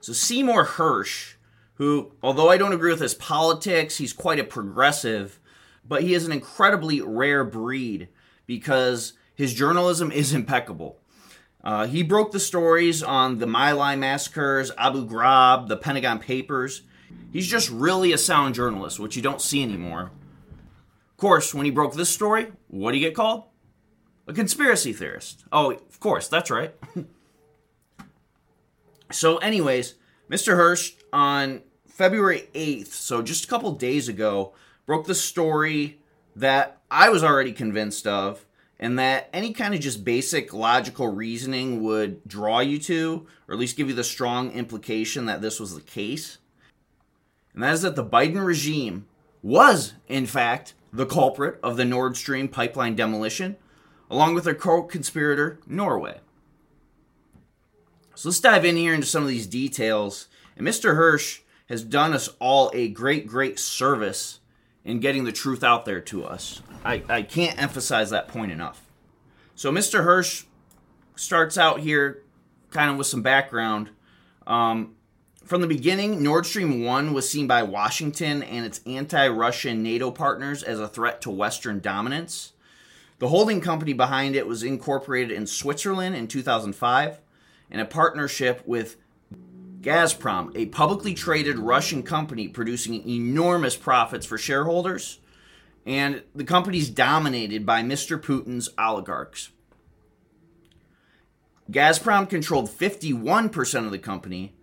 So, 0.00 0.14
Seymour 0.14 0.64
Hersh, 0.64 1.34
who, 1.74 2.12
although 2.22 2.48
I 2.48 2.56
don't 2.56 2.72
agree 2.72 2.90
with 2.90 3.02
his 3.02 3.14
politics, 3.14 3.98
he's 3.98 4.14
quite 4.14 4.38
a 4.38 4.44
progressive, 4.44 5.38
but 5.86 6.02
he 6.02 6.14
is 6.14 6.24
an 6.24 6.32
incredibly 6.32 7.02
rare 7.02 7.44
breed 7.44 8.08
because 8.46 9.12
his 9.34 9.52
journalism 9.52 10.10
is 10.10 10.32
impeccable. 10.32 10.98
Uh, 11.62 11.86
he 11.86 12.02
broke 12.02 12.32
the 12.32 12.40
stories 12.40 13.02
on 13.02 13.40
the 13.40 13.46
My 13.46 13.72
Lai 13.72 13.94
massacres, 13.94 14.70
Abu 14.78 15.06
Ghraib, 15.06 15.68
the 15.68 15.76
Pentagon 15.76 16.18
Papers. 16.18 16.82
He's 17.30 17.46
just 17.46 17.68
really 17.68 18.12
a 18.12 18.18
sound 18.18 18.54
journalist, 18.54 18.98
which 18.98 19.16
you 19.16 19.22
don't 19.22 19.42
see 19.42 19.62
anymore. 19.62 20.12
Of 21.10 21.16
course, 21.18 21.52
when 21.52 21.66
he 21.66 21.70
broke 21.70 21.94
this 21.94 22.08
story, 22.08 22.52
what 22.68 22.92
do 22.92 22.98
you 22.98 23.06
get 23.06 23.14
called? 23.14 23.44
A 24.26 24.32
conspiracy 24.32 24.92
theorist. 24.92 25.44
Oh, 25.52 25.72
of 25.72 26.00
course, 26.00 26.28
that's 26.28 26.50
right. 26.50 26.74
so, 29.10 29.36
anyways, 29.38 29.94
Mr. 30.30 30.56
Hersh 30.56 30.94
on 31.12 31.62
February 31.86 32.48
8th, 32.54 32.88
so 32.88 33.22
just 33.22 33.44
a 33.44 33.48
couple 33.48 33.70
days 33.72 34.08
ago, 34.08 34.54
broke 34.86 35.06
the 35.06 35.14
story 35.14 36.00
that 36.34 36.80
I 36.90 37.10
was 37.10 37.22
already 37.22 37.52
convinced 37.52 38.06
of 38.06 38.46
and 38.78 38.98
that 38.98 39.28
any 39.32 39.52
kind 39.52 39.74
of 39.74 39.80
just 39.80 40.04
basic 40.04 40.52
logical 40.52 41.08
reasoning 41.08 41.82
would 41.82 42.26
draw 42.26 42.60
you 42.60 42.78
to, 42.80 43.26
or 43.46 43.54
at 43.54 43.60
least 43.60 43.76
give 43.76 43.88
you 43.88 43.94
the 43.94 44.04
strong 44.04 44.50
implication 44.52 45.26
that 45.26 45.40
this 45.40 45.60
was 45.60 45.74
the 45.74 45.80
case. 45.80 46.38
And 47.52 47.62
that 47.62 47.74
is 47.74 47.82
that 47.82 47.94
the 47.94 48.04
Biden 48.04 48.44
regime 48.44 49.06
was, 49.42 49.94
in 50.08 50.26
fact, 50.26 50.74
the 50.92 51.06
culprit 51.06 51.58
of 51.62 51.76
the 51.76 51.84
Nord 51.84 52.16
Stream 52.16 52.48
pipeline 52.48 52.96
demolition, 52.96 53.56
along 54.10 54.34
with 54.34 54.44
their 54.44 54.54
co 54.54 54.82
conspirator, 54.82 55.58
Norway. 55.66 56.20
So 58.14 58.28
let's 58.28 58.40
dive 58.40 58.64
in 58.64 58.76
here 58.76 58.94
into 58.94 59.06
some 59.06 59.22
of 59.22 59.28
these 59.28 59.46
details. 59.46 60.28
And 60.56 60.66
Mr. 60.66 60.96
Hersh 60.96 61.40
has 61.68 61.82
done 61.82 62.12
us 62.12 62.28
all 62.38 62.70
a 62.74 62.88
great, 62.88 63.26
great 63.26 63.58
service 63.58 64.40
in 64.84 65.00
getting 65.00 65.24
the 65.24 65.32
truth 65.32 65.64
out 65.64 65.84
there 65.84 66.00
to 66.00 66.24
us. 66.24 66.62
I, 66.84 67.02
I 67.08 67.22
can't 67.22 67.60
emphasize 67.60 68.10
that 68.10 68.28
point 68.28 68.52
enough. 68.52 68.82
So, 69.54 69.72
Mr. 69.72 70.04
Hersh 70.04 70.44
starts 71.16 71.56
out 71.56 71.80
here 71.80 72.22
kind 72.70 72.90
of 72.90 72.96
with 72.96 73.06
some 73.06 73.22
background. 73.22 73.90
Um, 74.46 74.94
from 75.44 75.60
the 75.60 75.66
beginning, 75.66 76.22
Nord 76.22 76.46
Stream 76.46 76.84
1 76.84 77.12
was 77.12 77.28
seen 77.28 77.46
by 77.46 77.62
Washington 77.62 78.42
and 78.42 78.64
its 78.64 78.80
anti 78.86 79.28
Russian 79.28 79.82
NATO 79.82 80.10
partners 80.10 80.62
as 80.62 80.80
a 80.80 80.88
threat 80.88 81.20
to 81.22 81.30
Western 81.30 81.80
dominance. 81.80 82.53
The 83.24 83.30
holding 83.30 83.62
company 83.62 83.94
behind 83.94 84.36
it 84.36 84.46
was 84.46 84.62
incorporated 84.62 85.30
in 85.30 85.46
Switzerland 85.46 86.14
in 86.14 86.28
2005 86.28 87.20
in 87.70 87.80
a 87.80 87.86
partnership 87.86 88.62
with 88.66 88.98
Gazprom, 89.80 90.54
a 90.54 90.66
publicly 90.66 91.14
traded 91.14 91.58
Russian 91.58 92.02
company 92.02 92.48
producing 92.48 93.08
enormous 93.08 93.76
profits 93.76 94.26
for 94.26 94.36
shareholders, 94.36 95.20
and 95.86 96.22
the 96.34 96.44
company's 96.44 96.90
dominated 96.90 97.64
by 97.64 97.82
Mr. 97.82 98.20
Putin's 98.20 98.68
oligarchs. 98.76 99.48
Gazprom 101.70 102.28
controlled 102.28 102.68
51% 102.68 103.86
of 103.86 103.90
the 103.90 103.98
company, 103.98 104.54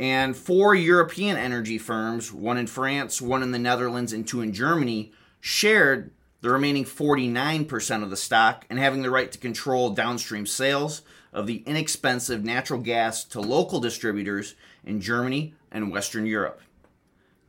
and 0.00 0.36
four 0.36 0.74
European 0.74 1.36
energy 1.36 1.78
firms, 1.78 2.32
one 2.32 2.58
in 2.58 2.66
France, 2.66 3.22
one 3.22 3.44
in 3.44 3.52
the 3.52 3.60
Netherlands, 3.60 4.12
and 4.12 4.26
two 4.26 4.40
in 4.40 4.52
Germany, 4.52 5.12
shared 5.40 6.10
the 6.46 6.52
remaining 6.52 6.84
49% 6.84 8.04
of 8.04 8.10
the 8.10 8.16
stock 8.16 8.66
and 8.70 8.78
having 8.78 9.02
the 9.02 9.10
right 9.10 9.32
to 9.32 9.38
control 9.38 9.90
downstream 9.90 10.46
sales 10.46 11.02
of 11.32 11.48
the 11.48 11.64
inexpensive 11.66 12.44
natural 12.44 12.78
gas 12.78 13.24
to 13.24 13.40
local 13.40 13.80
distributors 13.80 14.54
in 14.84 15.00
Germany 15.00 15.54
and 15.72 15.90
Western 15.90 16.24
Europe. 16.24 16.60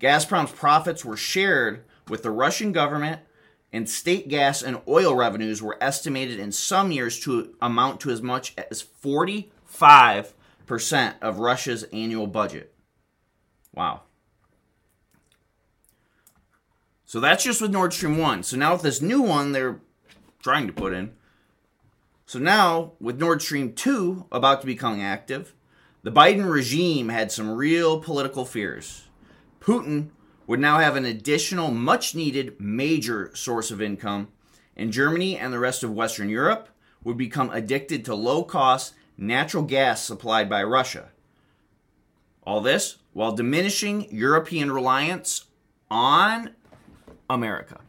Gazprom's 0.01 0.51
profits 0.51 1.05
were 1.05 1.15
shared 1.15 1.83
with 2.07 2.23
the 2.23 2.31
Russian 2.31 2.71
government, 2.71 3.21
and 3.71 3.87
state 3.87 4.29
gas 4.29 4.63
and 4.63 4.81
oil 4.87 5.13
revenues 5.13 5.61
were 5.61 5.77
estimated 5.79 6.39
in 6.39 6.51
some 6.51 6.91
years 6.91 7.19
to 7.19 7.53
amount 7.61 7.99
to 7.99 8.09
as 8.09 8.23
much 8.23 8.55
as 8.57 8.81
45% 8.81 9.45
of 11.21 11.37
Russia's 11.37 11.83
annual 11.93 12.25
budget. 12.25 12.73
Wow. 13.75 14.01
So 17.07 17.19
that's 17.19 17.43
just 17.43 17.61
with 17.61 17.71
Nord 17.71 17.93
Stream 17.93 18.19
1. 18.19 18.43
So 18.43 18.55
now 18.55 18.73
with 18.73 18.83
this 18.83 19.01
new 19.01 19.23
one 19.23 19.51
they're 19.51 19.79
trying 20.43 20.67
to 20.67 20.73
put 20.73 20.93
in, 20.93 21.13
so 22.27 22.39
now, 22.39 22.91
with 22.99 23.21
Nord 23.21 23.41
Stream 23.41 23.71
2 23.71 24.25
about 24.33 24.59
to 24.59 24.67
become 24.67 24.99
active, 24.99 25.55
the 26.03 26.11
Biden 26.11 26.51
regime 26.51 27.07
had 27.07 27.31
some 27.31 27.49
real 27.49 28.01
political 28.01 28.43
fears. 28.43 29.05
Putin 29.61 30.09
would 30.45 30.59
now 30.59 30.79
have 30.79 30.97
an 30.97 31.05
additional, 31.05 31.71
much 31.71 32.13
needed 32.13 32.59
major 32.59 33.31
source 33.33 33.71
of 33.71 33.81
income, 33.81 34.27
and 34.75 34.91
Germany 34.91 35.37
and 35.37 35.53
the 35.53 35.59
rest 35.59 35.83
of 35.83 35.93
Western 35.93 36.27
Europe 36.27 36.67
would 37.01 37.17
become 37.17 37.49
addicted 37.51 38.03
to 38.03 38.13
low 38.13 38.43
cost 38.43 38.93
natural 39.17 39.63
gas 39.63 40.03
supplied 40.03 40.49
by 40.49 40.61
Russia. 40.61 41.11
All 42.43 42.59
this 42.59 42.97
while 43.13 43.31
diminishing 43.31 44.05
European 44.11 44.69
reliance 44.69 45.45
on 45.89 46.55
America. 47.29 47.81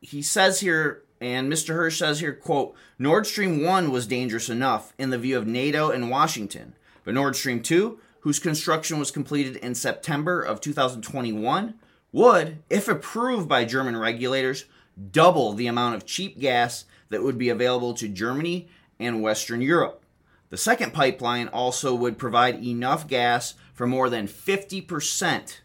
He 0.00 0.22
says 0.22 0.60
here 0.60 1.02
and 1.20 1.52
Mr. 1.52 1.74
Hersh 1.74 1.98
says 1.98 2.20
here, 2.20 2.32
quote, 2.32 2.74
Nord 2.98 3.26
Stream 3.26 3.62
1 3.62 3.90
was 3.90 4.06
dangerous 4.06 4.48
enough 4.48 4.94
in 4.98 5.10
the 5.10 5.18
view 5.18 5.36
of 5.36 5.46
NATO 5.46 5.90
and 5.90 6.10
Washington, 6.10 6.74
but 7.04 7.14
Nord 7.14 7.36
Stream 7.36 7.62
2, 7.62 7.98
whose 8.20 8.38
construction 8.38 8.98
was 8.98 9.10
completed 9.10 9.56
in 9.56 9.74
September 9.74 10.40
of 10.40 10.60
2021, 10.62 11.74
would, 12.12 12.62
if 12.70 12.88
approved 12.88 13.48
by 13.48 13.64
German 13.64 13.96
regulators, 13.96 14.64
double 15.12 15.52
the 15.52 15.66
amount 15.66 15.94
of 15.94 16.06
cheap 16.06 16.38
gas 16.40 16.86
that 17.10 17.22
would 17.22 17.36
be 17.36 17.50
available 17.50 17.92
to 17.94 18.08
Germany 18.08 18.68
and 18.98 19.22
Western 19.22 19.60
Europe. 19.60 20.02
The 20.48 20.56
second 20.56 20.92
pipeline 20.92 21.48
also 21.48 21.94
would 21.94 22.18
provide 22.18 22.64
enough 22.64 23.06
gas 23.06 23.54
for 23.74 23.86
more 23.86 24.08
than 24.08 24.26
50% 24.26 25.58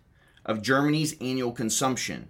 of 0.46 0.62
Germany's 0.62 1.16
annual 1.20 1.52
consumption. 1.52 2.28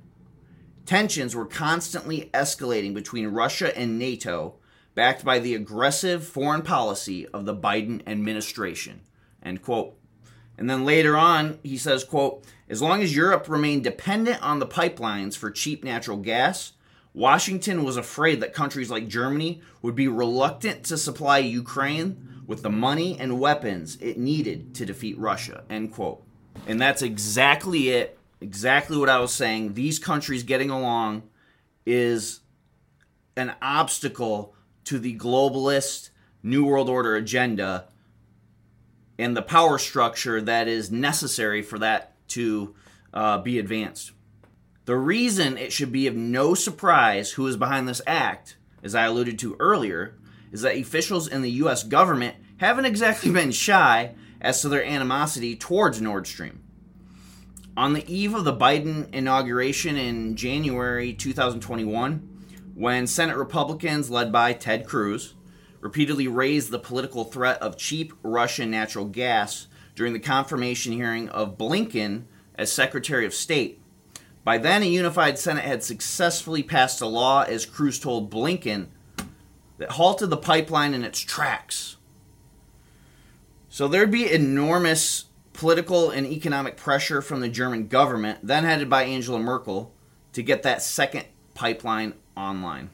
Tensions 0.86 1.36
were 1.36 1.46
constantly 1.46 2.30
escalating 2.34 2.94
between 2.94 3.28
Russia 3.28 3.76
and 3.78 4.00
NATO 4.00 4.56
backed 4.94 5.26
by 5.26 5.40
the 5.40 5.56
aggressive 5.56 6.26
foreign 6.26 6.62
policy 6.62 7.28
of 7.28 7.46
the 7.46 7.56
Biden 7.56 8.02
administration. 8.08 9.02
End 9.44 9.62
quote. 9.62 9.98
And 10.58 10.70
then 10.70 10.86
later 10.86 11.18
on, 11.18 11.60
he 11.64 11.78
says, 11.78 12.04
quote, 12.04 12.46
as 12.70 12.82
long 12.82 13.02
as 13.02 13.16
Europe 13.16 13.50
remained 13.50 13.84
dependent 13.84 14.42
on 14.42 14.60
the 14.60 14.66
pipelines 14.66 15.36
for 15.38 15.52
cheap 15.52 15.84
natural 15.84 16.18
gas, 16.18 16.74
Washington 17.14 17.84
was 17.84 17.98
afraid 17.98 18.42
that 18.42 18.54
countries 18.54 18.90
like 18.90 19.08
Germany 19.08 19.62
would 19.82 19.96
be 19.96 20.08
reluctant 20.08 20.84
to 20.86 20.98
supply 20.98 21.40
Ukraine 21.40 22.44
with 22.48 22.62
the 22.62 22.70
money 22.70 23.18
and 23.20 23.40
weapons 23.40 23.98
it 24.02 24.18
needed 24.18 24.76
to 24.76 24.86
defeat 24.86 25.18
Russia. 25.18 25.64
End 25.70 25.94
quote. 25.94 26.25
And 26.68 26.80
that's 26.80 27.02
exactly 27.02 27.90
it. 27.90 28.18
Exactly 28.42 28.98
what 28.98 29.10
I 29.10 29.20
was 29.20 29.34
saying. 29.34 29.74
These 29.74 30.00
countries 30.00 30.44
getting 30.44 30.70
along 30.70 31.24
is 31.86 32.42
an 33.38 33.54
obstacle 33.62 34.56
to 34.86 35.00
the 35.00 35.18
globalist 35.18 36.10
New 36.44 36.66
World 36.66 36.90
Order 36.90 37.16
agenda 37.16 37.88
and 39.18 39.36
the 39.36 39.42
power 39.42 39.78
structure 39.78 40.42
that 40.42 40.68
is 40.68 40.92
necessary 40.92 41.62
for 41.62 41.80
that 41.80 42.14
to 42.30 42.76
uh, 43.14 43.38
be 43.40 43.60
advanced. 43.60 44.12
The 44.86 44.98
reason 44.98 45.58
it 45.58 45.74
should 45.74 45.92
be 45.92 46.08
of 46.08 46.16
no 46.16 46.54
surprise 46.54 47.32
who 47.32 47.48
is 47.48 47.58
behind 47.58 47.88
this 47.88 48.02
act, 48.06 48.58
as 48.84 48.94
I 48.94 49.06
alluded 49.06 49.40
to 49.40 49.56
earlier, 49.60 50.16
is 50.52 50.62
that 50.62 50.78
officials 50.78 51.28
in 51.28 51.42
the 51.42 51.52
US 51.52 51.84
government 51.84 52.36
haven't 52.58 52.86
exactly 52.86 53.32
been 53.34 53.52
shy 53.52 54.14
as 54.42 54.62
to 54.62 54.70
their 54.70 54.86
animosity 54.86 55.56
towards 55.56 56.02
Nord 56.02 56.28
Stream. 56.28 56.62
On 57.78 57.94
the 57.94 58.14
eve 58.14 58.34
of 58.34 58.46
the 58.46 58.56
Biden 58.56 59.14
inauguration 59.14 59.98
in 59.98 60.36
January 60.36 61.14
2021, 61.14 62.30
when 62.74 63.08
Senate 63.08 63.38
Republicans 63.38 64.10
led 64.10 64.32
by 64.32 64.54
Ted 64.54 64.86
Cruz 64.86 65.34
repeatedly 65.82 66.28
raised 66.28 66.72
the 66.72 66.80
political 66.80 67.24
threat 67.24 67.62
of 67.62 67.78
cheap 67.78 68.14
Russian 68.24 68.72
natural 68.72 69.06
gas 69.06 69.68
during 69.94 70.14
the 70.14 70.20
confirmation 70.20 70.94
hearing 70.94 71.30
of 71.30 71.58
Blinken 71.58 72.24
as 72.56 72.72
Secretary 72.72 73.26
of 73.26 73.34
State. 73.34 73.82
By 74.44 74.58
then, 74.58 74.84
a 74.84 74.88
unified 74.88 75.40
Senate 75.40 75.66
had 75.66 75.84
successfully 75.84 76.64
passed 76.64 77.02
a 77.02 77.08
law, 77.08 77.42
as 77.44 77.66
Cruz 77.66 78.00
told 78.00 78.32
Blinken, 78.32 78.88
that 79.78 79.92
halted 79.92 80.30
the 80.30 80.38
pipeline 80.38 80.94
in 80.94 81.04
its 81.04 81.20
tracks. 81.20 81.98
So 83.76 83.90
there'd 83.90 84.10
be 84.10 84.32
enormous 84.32 85.26
political 85.52 86.10
and 86.10 86.26
economic 86.26 86.78
pressure 86.78 87.22
from 87.22 87.42
the 87.42 87.50
German 87.50 87.90
government, 87.90 88.40
then 88.42 88.64
headed 88.64 88.90
by 88.90 89.04
Angela 89.04 89.38
Merkel, 89.38 89.92
to 90.32 90.42
get 90.42 90.64
that 90.64 90.82
second 90.82 91.26
pipeline 91.56 92.14
online. 92.38 92.90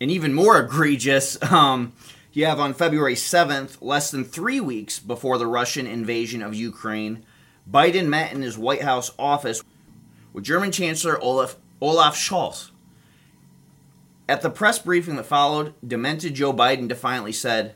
And 0.00 0.10
even 0.10 0.32
more 0.32 0.58
egregious, 0.58 1.36
um, 1.52 1.92
you 2.32 2.46
have 2.46 2.58
on 2.58 2.72
February 2.72 3.14
7th, 3.14 3.76
less 3.82 4.10
than 4.10 4.24
three 4.24 4.58
weeks 4.58 4.98
before 4.98 5.36
the 5.36 5.46
Russian 5.46 5.86
invasion 5.86 6.40
of 6.40 6.54
Ukraine, 6.54 7.22
Biden 7.70 8.06
met 8.06 8.32
in 8.32 8.40
his 8.40 8.56
White 8.56 8.80
House 8.80 9.12
office 9.18 9.62
with 10.32 10.44
German 10.44 10.72
Chancellor 10.72 11.22
Olaf, 11.22 11.56
Olaf 11.82 12.16
Scholz. 12.16 12.70
At 14.26 14.40
the 14.40 14.48
press 14.48 14.78
briefing 14.78 15.16
that 15.16 15.26
followed, 15.26 15.74
demented 15.86 16.36
Joe 16.36 16.54
Biden 16.54 16.88
defiantly 16.88 17.32
said, 17.32 17.74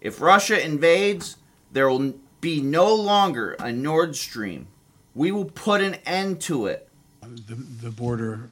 If 0.00 0.20
Russia 0.20 0.64
invades, 0.64 1.38
there 1.72 1.88
will 1.88 2.14
be 2.40 2.60
no 2.60 2.94
longer 2.94 3.56
a 3.58 3.72
Nord 3.72 4.16
Stream. 4.16 4.66
We 5.14 5.32
will 5.32 5.46
put 5.46 5.80
an 5.80 5.94
end 6.06 6.40
to 6.42 6.66
it. 6.66 6.88
The, 7.22 7.54
the 7.82 7.90
border, 7.90 8.50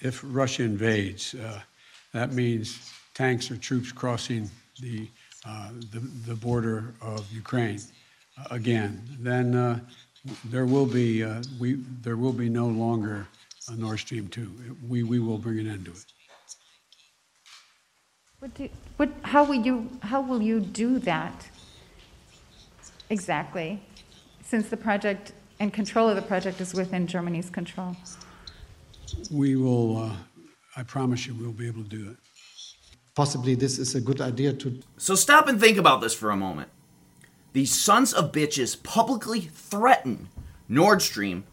if 0.00 0.20
Russia 0.22 0.64
invades, 0.64 1.34
uh, 1.34 1.60
that 2.12 2.32
means 2.32 2.92
tanks 3.14 3.50
or 3.50 3.56
troops 3.56 3.92
crossing 3.92 4.50
the, 4.80 5.08
uh, 5.46 5.70
the, 5.92 6.00
the, 6.26 6.34
border 6.34 6.94
of 7.00 7.30
Ukraine 7.32 7.80
uh, 8.38 8.44
again. 8.50 9.02
Then 9.20 9.54
uh, 9.54 9.80
there 10.44 10.66
will 10.66 10.86
be 10.86 11.24
uh, 11.24 11.42
we 11.58 11.74
there 12.02 12.16
will 12.16 12.32
be 12.32 12.48
no 12.48 12.66
longer 12.66 13.26
a 13.68 13.76
Nord 13.76 13.98
Stream 14.00 14.28
two. 14.28 14.50
We 14.86 15.02
we 15.02 15.18
will 15.18 15.38
bring 15.38 15.58
an 15.60 15.68
end 15.68 15.84
to 15.86 15.92
it. 15.92 16.04
What 18.40 18.54
do, 18.54 18.68
what, 18.96 19.10
how 19.22 19.44
will 19.44 19.62
you 19.68 19.88
how 20.02 20.20
will 20.20 20.42
you 20.42 20.60
do 20.60 20.98
that 21.00 21.48
exactly? 23.10 23.82
Since 24.42 24.68
the 24.68 24.76
project 24.76 25.32
and 25.60 25.72
control 25.72 26.08
of 26.08 26.16
the 26.16 26.22
project 26.22 26.60
is 26.60 26.74
within 26.74 27.06
Germany's 27.06 27.50
control. 27.50 27.96
We 29.30 29.56
will. 29.56 29.98
Uh, 29.98 30.16
I 30.76 30.82
promise 30.82 31.26
you, 31.26 31.34
we'll 31.34 31.52
be 31.52 31.66
able 31.66 31.82
to 31.82 31.88
do 31.88 32.10
it. 32.10 32.16
Possibly, 33.14 33.54
this 33.54 33.78
is 33.78 33.94
a 33.94 34.00
good 34.00 34.20
idea 34.20 34.52
to. 34.52 34.80
So 34.96 35.14
stop 35.14 35.48
and 35.48 35.60
think 35.60 35.76
about 35.76 36.00
this 36.00 36.14
for 36.14 36.30
a 36.30 36.36
moment. 36.36 36.70
These 37.52 37.74
sons 37.74 38.12
of 38.12 38.30
bitches 38.30 38.80
publicly 38.80 39.40
threaten 39.40 40.28
Nord 40.68 41.02
Stream, 41.02 41.44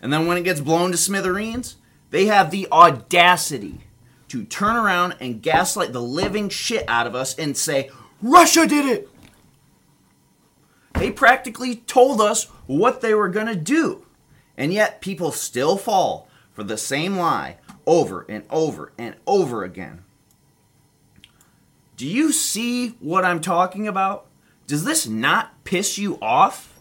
and 0.00 0.12
then 0.12 0.26
when 0.26 0.36
it 0.36 0.44
gets 0.44 0.60
blown 0.60 0.92
to 0.92 0.96
smithereens, 0.96 1.76
they 2.10 2.26
have 2.26 2.50
the 2.50 2.68
audacity 2.70 3.80
to 4.28 4.44
turn 4.44 4.76
around 4.76 5.16
and 5.20 5.42
gaslight 5.42 5.92
the 5.92 6.02
living 6.02 6.48
shit 6.48 6.84
out 6.86 7.06
of 7.06 7.14
us 7.14 7.36
and 7.38 7.56
say, 7.56 7.90
Russia 8.22 8.66
did 8.66 8.84
it! 8.84 9.08
They 10.98 11.12
practically 11.12 11.76
told 11.76 12.20
us 12.20 12.46
what 12.66 13.00
they 13.00 13.14
were 13.14 13.28
going 13.28 13.46
to 13.46 13.54
do. 13.54 14.04
And 14.56 14.72
yet 14.72 15.00
people 15.00 15.30
still 15.30 15.76
fall 15.76 16.28
for 16.52 16.64
the 16.64 16.76
same 16.76 17.16
lie 17.16 17.58
over 17.86 18.26
and 18.28 18.42
over 18.50 18.92
and 18.98 19.14
over 19.24 19.62
again. 19.62 20.02
Do 21.96 22.04
you 22.04 22.32
see 22.32 22.96
what 22.98 23.24
I'm 23.24 23.40
talking 23.40 23.86
about? 23.86 24.26
Does 24.66 24.84
this 24.84 25.06
not 25.06 25.62
piss 25.62 25.98
you 25.98 26.18
off? 26.20 26.76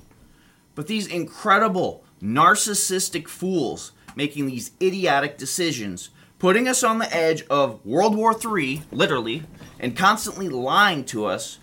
But 0.73 0.88
these 0.88 1.06
incredible 1.06 2.03
narcissistic 2.19 3.27
fools 3.27 3.91
making 4.15 4.47
these 4.47 4.71
idiotic 4.82 5.38
decisions, 5.38 6.10
putting 6.39 6.67
us 6.67 6.84
on 6.84 6.97
the 6.97 7.15
edge 7.15 7.43
of 7.51 7.86
World 7.86 8.15
War 8.15 8.34
III, 8.34 8.82
literally, 8.91 9.43
and 9.80 9.95
constantly 9.95 10.49
lying 10.49 11.06
to 11.06 11.25
us, 11.25 11.60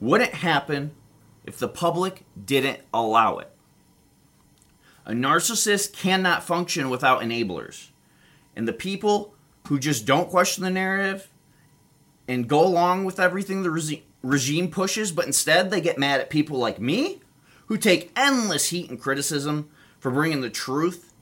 wouldn't 0.00 0.34
happen 0.34 0.92
if 1.46 1.58
the 1.58 1.68
public 1.68 2.24
didn't 2.42 2.80
allow 2.92 3.38
it. 3.38 3.50
A 5.04 5.12
narcissist 5.12 5.92
cannot 5.92 6.42
function 6.42 6.90
without 6.90 7.22
enablers. 7.22 7.90
And 8.56 8.66
the 8.66 8.72
people 8.72 9.34
who 9.68 9.78
just 9.78 10.04
don't 10.04 10.28
question 10.28 10.64
the 10.64 10.70
narrative 10.70 11.30
and 12.26 12.48
go 12.48 12.66
along 12.66 13.04
with 13.04 13.20
everything 13.20 13.62
the 13.62 13.70
regi- 13.70 14.04
regime 14.22 14.68
pushes, 14.70 15.12
but 15.12 15.26
instead 15.26 15.70
they 15.70 15.80
get 15.80 15.98
mad 15.98 16.20
at 16.20 16.30
people 16.30 16.58
like 16.58 16.80
me 16.80 17.20
who 17.66 17.76
take 17.76 18.10
endless 18.16 18.70
heat 18.70 18.90
and 18.90 19.00
criticism 19.00 19.70
for 20.00 20.10
bringing 20.10 20.40
the 20.40 20.50
truth. 20.50 21.12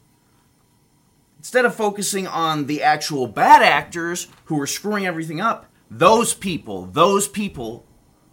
Instead 1.38 1.66
of 1.66 1.74
focusing 1.74 2.26
on 2.26 2.66
the 2.66 2.82
actual 2.82 3.26
bad 3.26 3.62
actors 3.62 4.28
who 4.46 4.58
are 4.58 4.66
screwing 4.66 5.04
everything 5.04 5.40
up, 5.40 5.66
those 5.90 6.32
people, 6.32 6.86
those 6.86 7.28
people 7.28 7.86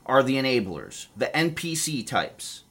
are 0.06 0.24
the 0.24 0.36
enablers, 0.36 1.08
the 1.16 1.32
NPC 1.34 2.06
types. 2.06 2.64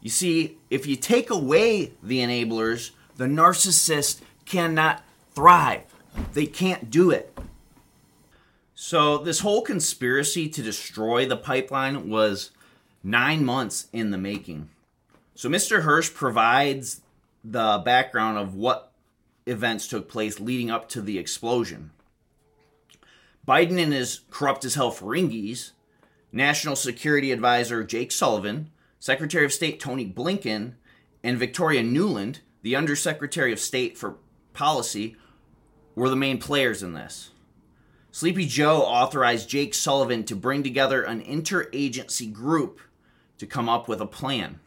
You 0.00 0.10
see, 0.10 0.58
if 0.70 0.86
you 0.86 0.96
take 0.96 1.30
away 1.30 1.92
the 2.02 2.20
enablers, 2.20 2.92
the 3.16 3.24
narcissist 3.24 4.20
cannot 4.44 5.02
thrive. 5.34 5.82
They 6.32 6.46
can't 6.46 6.90
do 6.90 7.10
it. 7.10 7.36
So, 8.74 9.18
this 9.18 9.40
whole 9.40 9.62
conspiracy 9.62 10.48
to 10.50 10.62
destroy 10.62 11.26
the 11.26 11.36
pipeline 11.36 12.10
was 12.10 12.50
nine 13.02 13.44
months 13.44 13.88
in 13.92 14.10
the 14.10 14.18
making. 14.18 14.68
So, 15.34 15.48
Mr. 15.48 15.82
Hersh 15.82 16.12
provides 16.12 17.00
the 17.42 17.80
background 17.84 18.38
of 18.38 18.54
what 18.54 18.92
events 19.46 19.88
took 19.88 20.08
place 20.08 20.40
leading 20.40 20.70
up 20.70 20.88
to 20.90 21.00
the 21.00 21.18
explosion. 21.18 21.90
Biden 23.46 23.80
and 23.80 23.92
his 23.92 24.20
corrupt 24.30 24.64
as 24.64 24.74
hell 24.74 24.90
Ferengies, 24.90 25.72
National 26.32 26.76
Security 26.76 27.30
Advisor 27.30 27.84
Jake 27.84 28.10
Sullivan, 28.10 28.70
Secretary 28.98 29.44
of 29.44 29.52
State 29.52 29.78
Tony 29.78 30.06
Blinken, 30.06 30.74
and 31.22 31.38
Victoria 31.38 31.82
Nuland, 31.82 32.40
the 32.62 32.74
Undersecretary 32.74 33.52
of 33.52 33.60
State 33.60 33.96
for 33.96 34.16
Policy, 34.52 35.16
were 35.94 36.08
the 36.08 36.16
main 36.16 36.38
players 36.38 36.82
in 36.82 36.94
this. 36.94 37.30
Sleepy 38.10 38.46
Joe 38.46 38.82
authorized 38.82 39.48
Jake 39.48 39.74
Sullivan 39.74 40.24
to 40.24 40.34
bring 40.34 40.62
together 40.62 41.02
an 41.02 41.22
interagency 41.22 42.32
group 42.32 42.80
to 43.38 43.46
come 43.46 43.68
up 43.68 43.88
with 43.88 44.00
a 44.00 44.06
plan. 44.06 44.58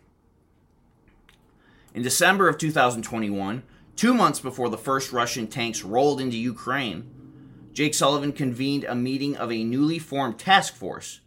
In 1.93 2.03
December 2.03 2.47
of 2.47 2.57
2021, 2.57 3.63
two 3.95 4.13
months 4.13 4.39
before 4.39 4.69
the 4.69 4.77
first 4.77 5.11
Russian 5.11 5.47
tanks 5.47 5.83
rolled 5.83 6.21
into 6.21 6.37
Ukraine, 6.37 7.09
Jake 7.73 7.93
Sullivan 7.93 8.33
convened 8.33 8.83
a 8.83 8.95
meeting 8.95 9.35
of 9.37 9.51
a 9.51 9.63
newly 9.63 9.99
formed 9.99 10.39
task 10.39 10.75
force, 10.75 11.21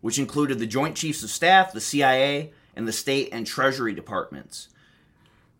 which 0.00 0.18
included 0.18 0.58
the 0.58 0.66
Joint 0.66 0.96
Chiefs 0.96 1.22
of 1.22 1.30
Staff, 1.30 1.72
the 1.72 1.80
CIA, 1.80 2.52
and 2.76 2.86
the 2.86 2.92
State 2.92 3.30
and 3.32 3.46
Treasury 3.46 3.92
departments. 3.92 4.68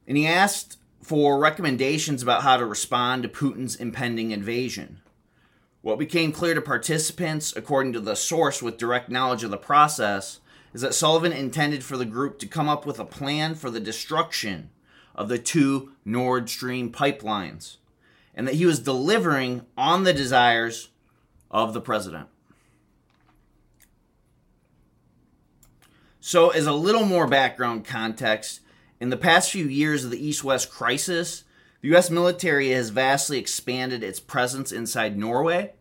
And 0.07 0.17
he 0.17 0.27
asked 0.27 0.79
for 1.03 1.39
recommendations 1.39 2.23
about 2.23 2.43
how 2.43 2.57
to 2.57 2.67
respond 2.67 3.23
to 3.23 3.29
Putin's 3.29 3.77
impending 3.77 4.31
invasion. 4.31 5.01
What 5.81 5.99
became 5.99 6.33
clear 6.33 6.55
to 6.55 6.61
participants, 6.61 7.55
according 7.57 7.93
to 7.95 8.01
the 8.01 8.17
source 8.17 8.61
with 8.61 8.79
direct 8.79 9.09
knowledge 9.09 9.45
of 9.45 9.51
the 9.51 9.57
process, 9.57 10.41
is 10.75 10.83
that 10.83 10.95
Sullivan 10.95 11.33
intended 11.33 11.83
for 11.83 11.97
the 11.97 12.05
group 12.05 12.39
to 12.41 12.47
come 12.47 12.69
up 12.69 12.85
with 12.85 12.99
a 12.99 13.05
plan 13.05 13.55
for 13.55 13.71
the 13.71 13.81
destruction 13.81 14.71
of 15.15 15.29
the 15.29 15.39
two 15.39 15.93
Nord 16.05 16.51
Stream 16.51 16.93
pipelines, 16.93 17.77
and 18.39 18.47
that 18.47 18.55
he 18.55 18.65
was 18.65 18.79
delivering 18.79 19.67
on 19.77 20.05
the 20.05 20.13
desires 20.13 20.91
of 21.51 21.75
the 21.75 21.81
president. 21.81 22.29
So, 26.21 26.51
as 26.51 26.67
a 26.67 26.73
little 26.73 27.05
more 27.05 27.27
background 27.27 27.85
context, 27.85 28.61
in 29.01 29.11
the 29.11 29.17
past 29.17 29.51
few 29.51 29.67
years 29.67 30.05
of 30.05 30.13
the 30.13 30.25
East 30.25 30.45
West 30.45 30.71
crisis, 30.71 31.43
the 31.81 31.89
U.S. 31.89 32.11
military 32.11 32.71
has 32.71 32.91
vastly 32.91 33.39
expanded 33.39 34.05
its 34.05 34.21
presence 34.21 34.71
inside 34.71 35.19
Norway, 35.19 35.73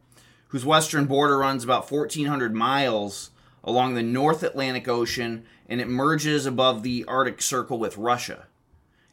whose 0.47 0.65
western 0.65 1.05
border 1.05 1.37
runs 1.37 1.63
about 1.63 1.91
1,400 1.91 2.55
miles 2.55 3.29
along 3.63 3.93
the 3.93 4.01
North 4.01 4.41
Atlantic 4.41 4.87
Ocean 4.87 5.45
and 5.69 5.79
it 5.79 5.87
merges 5.87 6.47
above 6.47 6.81
the 6.81 7.05
Arctic 7.07 7.41
Circle 7.41 7.77
with 7.77 7.97
Russia. 7.97 8.47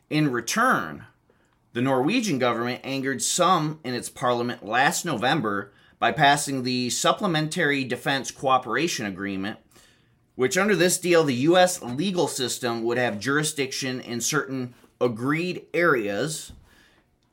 In 0.08 0.30
return, 0.30 1.06
the 1.74 1.82
Norwegian 1.82 2.38
government 2.38 2.80
angered 2.84 3.20
some 3.20 3.80
in 3.84 3.94
its 3.94 4.08
parliament 4.08 4.64
last 4.64 5.04
November 5.04 5.72
by 5.98 6.12
passing 6.12 6.62
the 6.62 6.88
Supplementary 6.88 7.82
Defense 7.82 8.30
Cooperation 8.30 9.06
Agreement, 9.06 9.58
which 10.36 10.56
under 10.56 10.76
this 10.76 10.98
deal, 10.98 11.24
the 11.24 11.34
U.S. 11.34 11.82
legal 11.82 12.28
system 12.28 12.84
would 12.84 12.96
have 12.96 13.18
jurisdiction 13.18 14.00
in 14.00 14.20
certain 14.20 14.74
agreed 15.00 15.66
areas 15.74 16.52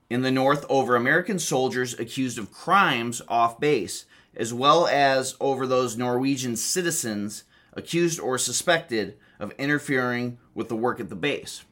in 0.10 0.24
the 0.24 0.32
North 0.32 0.66
over 0.70 0.96
American 0.96 1.38
soldiers 1.38 1.98
accused 2.00 2.40
of 2.40 2.52
crimes 2.52 3.22
off 3.28 3.60
base, 3.60 4.06
as 4.36 4.52
well 4.52 4.88
as 4.88 5.36
over 5.40 5.68
those 5.68 5.98
Norwegian 5.98 6.56
citizens 6.56 7.44
accused 7.74 8.20
or 8.20 8.40
suspected 8.40 9.18
of 9.40 9.54
interfering 9.60 10.40
with 10.56 10.68
the 10.68 10.76
work 10.76 11.00
at 11.00 11.10
the 11.10 11.16
base. 11.16 11.64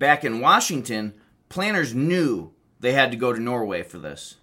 Back 0.00 0.24
in 0.24 0.40
Washington, 0.40 1.12
planners 1.50 1.94
knew 1.94 2.52
they 2.80 2.92
had 2.92 3.10
to 3.10 3.18
go 3.18 3.34
to 3.34 3.38
Norway 3.38 3.82
for 3.82 3.98
this. 3.98 4.36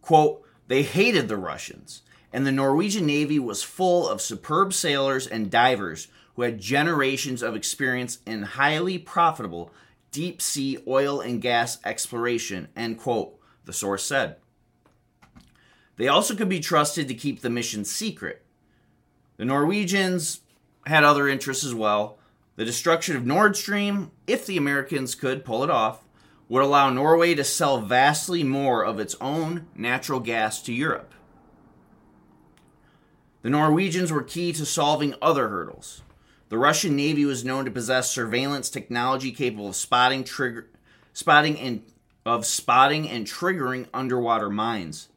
Quote, 0.00 0.42
they 0.68 0.84
hated 0.84 1.26
the 1.26 1.36
Russians, 1.36 2.02
and 2.32 2.46
the 2.46 2.52
Norwegian 2.52 3.04
Navy 3.04 3.40
was 3.40 3.64
full 3.64 4.08
of 4.08 4.20
superb 4.20 4.72
sailors 4.72 5.26
and 5.26 5.50
divers 5.50 6.06
who 6.36 6.42
had 6.42 6.60
generations 6.60 7.42
of 7.42 7.56
experience 7.56 8.20
in 8.24 8.42
highly 8.44 8.96
profitable 8.96 9.72
deep 10.12 10.40
sea 10.40 10.78
oil 10.86 11.20
and 11.20 11.42
gas 11.42 11.78
exploration, 11.84 12.68
end 12.76 13.00
quote, 13.00 13.36
the 13.64 13.72
source 13.72 14.04
said. 14.04 14.36
They 15.96 16.06
also 16.06 16.36
could 16.36 16.48
be 16.48 16.60
trusted 16.60 17.08
to 17.08 17.14
keep 17.14 17.40
the 17.40 17.50
mission 17.50 17.84
secret. 17.84 18.44
The 19.36 19.44
Norwegians 19.44 20.42
had 20.86 21.02
other 21.02 21.26
interests 21.26 21.64
as 21.64 21.74
well. 21.74 22.17
The 22.58 22.64
destruction 22.64 23.14
of 23.14 23.24
Nord 23.24 23.56
Stream, 23.56 24.10
if 24.26 24.44
the 24.44 24.56
Americans 24.56 25.14
could 25.14 25.44
pull 25.44 25.62
it 25.62 25.70
off, 25.70 26.02
would 26.48 26.64
allow 26.64 26.90
Norway 26.90 27.36
to 27.36 27.44
sell 27.44 27.80
vastly 27.80 28.42
more 28.42 28.84
of 28.84 28.98
its 28.98 29.14
own 29.20 29.68
natural 29.76 30.18
gas 30.18 30.60
to 30.62 30.72
Europe. 30.72 31.14
The 33.42 33.50
Norwegians 33.50 34.10
were 34.10 34.24
key 34.24 34.52
to 34.54 34.66
solving 34.66 35.14
other 35.22 35.50
hurdles. 35.50 36.02
The 36.48 36.58
Russian 36.58 36.96
Navy 36.96 37.24
was 37.24 37.44
known 37.44 37.64
to 37.64 37.70
possess 37.70 38.10
surveillance 38.10 38.68
technology 38.68 39.30
capable 39.30 39.68
of 39.68 39.76
spotting 39.76 40.24
trigger 40.24 40.68
spotting 41.12 41.56
and 41.60 41.84
of 42.26 42.44
spotting 42.44 43.08
and 43.08 43.24
triggering 43.24 43.86
underwater 43.94 44.50
mines. 44.50 45.10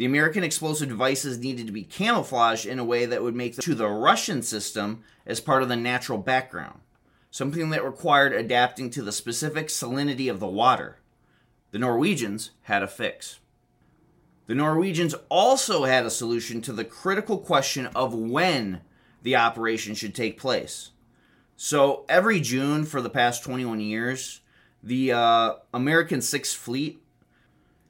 The 0.00 0.06
American 0.06 0.42
explosive 0.42 0.88
devices 0.88 1.36
needed 1.36 1.66
to 1.66 1.74
be 1.74 1.82
camouflaged 1.82 2.64
in 2.64 2.78
a 2.78 2.84
way 2.84 3.04
that 3.04 3.22
would 3.22 3.36
make 3.36 3.56
them 3.56 3.62
to 3.64 3.74
the 3.74 3.86
Russian 3.86 4.40
system 4.40 5.04
as 5.26 5.42
part 5.42 5.62
of 5.62 5.68
the 5.68 5.76
natural 5.76 6.16
background, 6.16 6.80
something 7.30 7.68
that 7.68 7.84
required 7.84 8.32
adapting 8.32 8.88
to 8.92 9.02
the 9.02 9.12
specific 9.12 9.68
salinity 9.68 10.30
of 10.30 10.40
the 10.40 10.46
water. 10.46 11.00
The 11.72 11.78
Norwegians 11.78 12.52
had 12.62 12.82
a 12.82 12.88
fix. 12.88 13.40
The 14.46 14.54
Norwegians 14.54 15.14
also 15.28 15.84
had 15.84 16.06
a 16.06 16.10
solution 16.10 16.62
to 16.62 16.72
the 16.72 16.86
critical 16.86 17.36
question 17.36 17.84
of 17.88 18.14
when 18.14 18.80
the 19.22 19.36
operation 19.36 19.94
should 19.94 20.14
take 20.14 20.40
place. 20.40 20.92
So 21.58 22.06
every 22.08 22.40
June 22.40 22.86
for 22.86 23.02
the 23.02 23.10
past 23.10 23.44
21 23.44 23.80
years, 23.80 24.40
the 24.82 25.12
uh, 25.12 25.54
American 25.74 26.22
Sixth 26.22 26.56
Fleet 26.56 27.02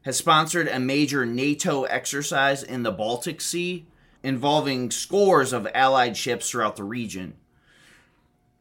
has 0.02 0.16
sponsored 0.16 0.68
a 0.68 0.80
major 0.80 1.26
NATO 1.26 1.84
exercise 1.84 2.62
in 2.62 2.82
the 2.82 2.90
Baltic 2.90 3.40
Sea 3.40 3.86
involving 4.22 4.90
scores 4.90 5.52
of 5.52 5.68
Allied 5.74 6.16
ships 6.16 6.50
throughout 6.50 6.76
the 6.76 6.84
region. 6.84 7.34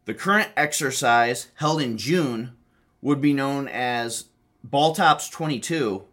The 0.06 0.14
current 0.14 0.50
exercise, 0.58 1.48
held 1.56 1.82
in 1.82 1.98
June, 1.98 2.54
would 3.02 3.22
be 3.22 3.34
known 3.34 3.68
as 3.68 4.26
Baltops 4.68 5.32
22. 5.32 6.04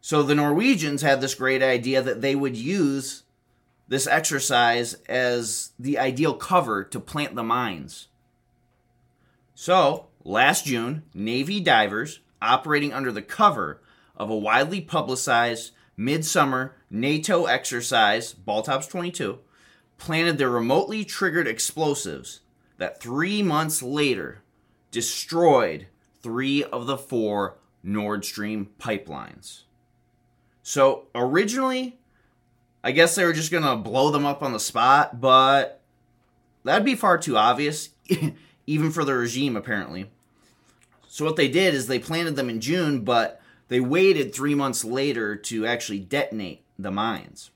So 0.00 0.22
the 0.22 0.34
Norwegians 0.34 1.02
had 1.02 1.20
this 1.20 1.34
great 1.34 1.62
idea 1.62 2.02
that 2.02 2.20
they 2.20 2.34
would 2.34 2.56
use 2.56 3.24
this 3.88 4.06
exercise 4.06 4.94
as 5.08 5.72
the 5.78 5.98
ideal 5.98 6.34
cover 6.34 6.84
to 6.84 7.00
plant 7.00 7.34
the 7.34 7.42
mines. 7.42 8.06
So, 9.54 10.06
last 10.24 10.66
June, 10.66 11.02
Navy 11.12 11.60
divers 11.60 12.20
operating 12.40 12.92
under 12.92 13.12
the 13.12 13.20
cover 13.20 13.82
of 14.20 14.28
a 14.28 14.36
widely 14.36 14.82
publicized 14.82 15.72
midsummer 15.96 16.76
NATO 16.90 17.46
exercise, 17.46 18.34
Baltops 18.34 18.86
22, 18.86 19.38
planted 19.96 20.36
their 20.36 20.50
remotely 20.50 21.06
triggered 21.06 21.48
explosives 21.48 22.40
that 22.76 23.00
three 23.00 23.42
months 23.42 23.82
later 23.82 24.42
destroyed 24.90 25.86
three 26.22 26.62
of 26.62 26.86
the 26.86 26.98
four 26.98 27.56
Nord 27.82 28.26
Stream 28.26 28.68
pipelines. 28.78 29.62
So, 30.62 31.06
originally, 31.14 31.98
I 32.84 32.92
guess 32.92 33.14
they 33.14 33.24
were 33.24 33.32
just 33.32 33.50
going 33.50 33.64
to 33.64 33.76
blow 33.76 34.10
them 34.10 34.26
up 34.26 34.42
on 34.42 34.52
the 34.52 34.60
spot, 34.60 35.18
but 35.18 35.80
that'd 36.62 36.84
be 36.84 36.94
far 36.94 37.16
too 37.16 37.38
obvious, 37.38 37.88
even 38.66 38.90
for 38.90 39.02
the 39.02 39.14
regime, 39.14 39.56
apparently. 39.56 40.10
So, 41.08 41.24
what 41.24 41.36
they 41.36 41.48
did 41.48 41.72
is 41.72 41.86
they 41.86 41.98
planted 41.98 42.36
them 42.36 42.50
in 42.50 42.60
June, 42.60 43.00
but 43.00 43.39
they 43.70 43.80
waited 43.80 44.34
three 44.34 44.56
months 44.56 44.84
later 44.84 45.36
to 45.36 45.64
actually 45.64 46.00
detonate 46.00 46.64
the 46.76 46.90
mines. 46.90 47.50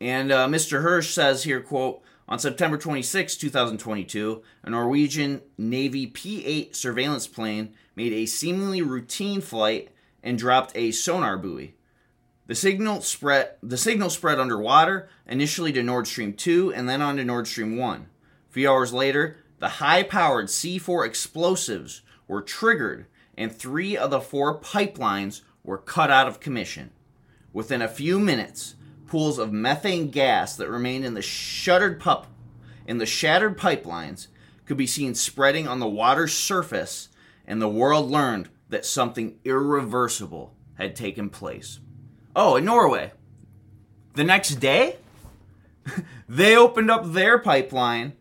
And 0.00 0.32
uh, 0.32 0.48
Mr. 0.48 0.82
Hersh 0.82 1.12
says 1.12 1.44
here, 1.44 1.60
quote, 1.60 2.02
on 2.26 2.38
September 2.38 2.78
26, 2.78 3.36
2022, 3.36 4.42
a 4.62 4.70
Norwegian 4.70 5.42
Navy 5.58 6.06
P 6.06 6.44
8 6.46 6.74
surveillance 6.74 7.26
plane 7.26 7.74
made 7.94 8.14
a 8.14 8.24
seemingly 8.24 8.80
routine 8.80 9.42
flight 9.42 9.90
and 10.22 10.38
dropped 10.38 10.72
a 10.74 10.92
sonar 10.92 11.36
buoy. 11.36 11.74
The 12.46 12.54
signal 12.54 13.02
spread 13.02 13.56
the 13.62 13.76
signal 13.76 14.08
spread 14.08 14.40
underwater, 14.40 15.10
initially 15.26 15.72
to 15.72 15.82
Nord 15.82 16.06
Stream 16.06 16.32
2 16.32 16.72
and 16.72 16.88
then 16.88 17.02
on 17.02 17.18
to 17.18 17.24
Nord 17.24 17.46
Stream 17.46 17.76
1. 17.76 18.00
A 18.48 18.52
few 18.52 18.70
hours 18.70 18.94
later, 18.94 19.36
the 19.58 19.68
high-powered 19.68 20.46
C4 20.46 21.06
explosives 21.06 22.00
were 22.26 22.40
triggered 22.40 23.06
and 23.36 23.54
3 23.54 23.96
of 23.96 24.10
the 24.10 24.20
4 24.20 24.60
pipelines 24.60 25.42
were 25.64 25.78
cut 25.78 26.10
out 26.10 26.28
of 26.28 26.40
commission. 26.40 26.90
Within 27.52 27.82
a 27.82 27.88
few 27.88 28.18
minutes, 28.18 28.76
pools 29.06 29.38
of 29.38 29.52
methane 29.52 30.10
gas 30.10 30.56
that 30.56 30.68
remained 30.70 31.04
in 31.04 31.14
the 31.14 31.22
shuttered 31.22 32.00
pup 32.00 32.26
in 32.90 32.98
the 32.98 33.06
shattered 33.06 33.56
pipelines 33.56 34.26
could 34.66 34.76
be 34.76 34.86
seen 34.86 35.14
spreading 35.14 35.68
on 35.68 35.78
the 35.78 35.86
water's 35.86 36.32
surface, 36.32 37.08
and 37.46 37.62
the 37.62 37.68
world 37.68 38.10
learned 38.10 38.48
that 38.68 38.84
something 38.84 39.38
irreversible 39.44 40.54
had 40.74 40.96
taken 40.96 41.30
place. 41.30 41.78
Oh, 42.34 42.56
in 42.56 42.64
Norway. 42.64 43.12
The 44.14 44.24
next 44.24 44.56
day, 44.56 44.96
they 46.28 46.56
opened 46.56 46.90
up 46.90 47.12
their 47.12 47.38
pipeline 47.38 48.14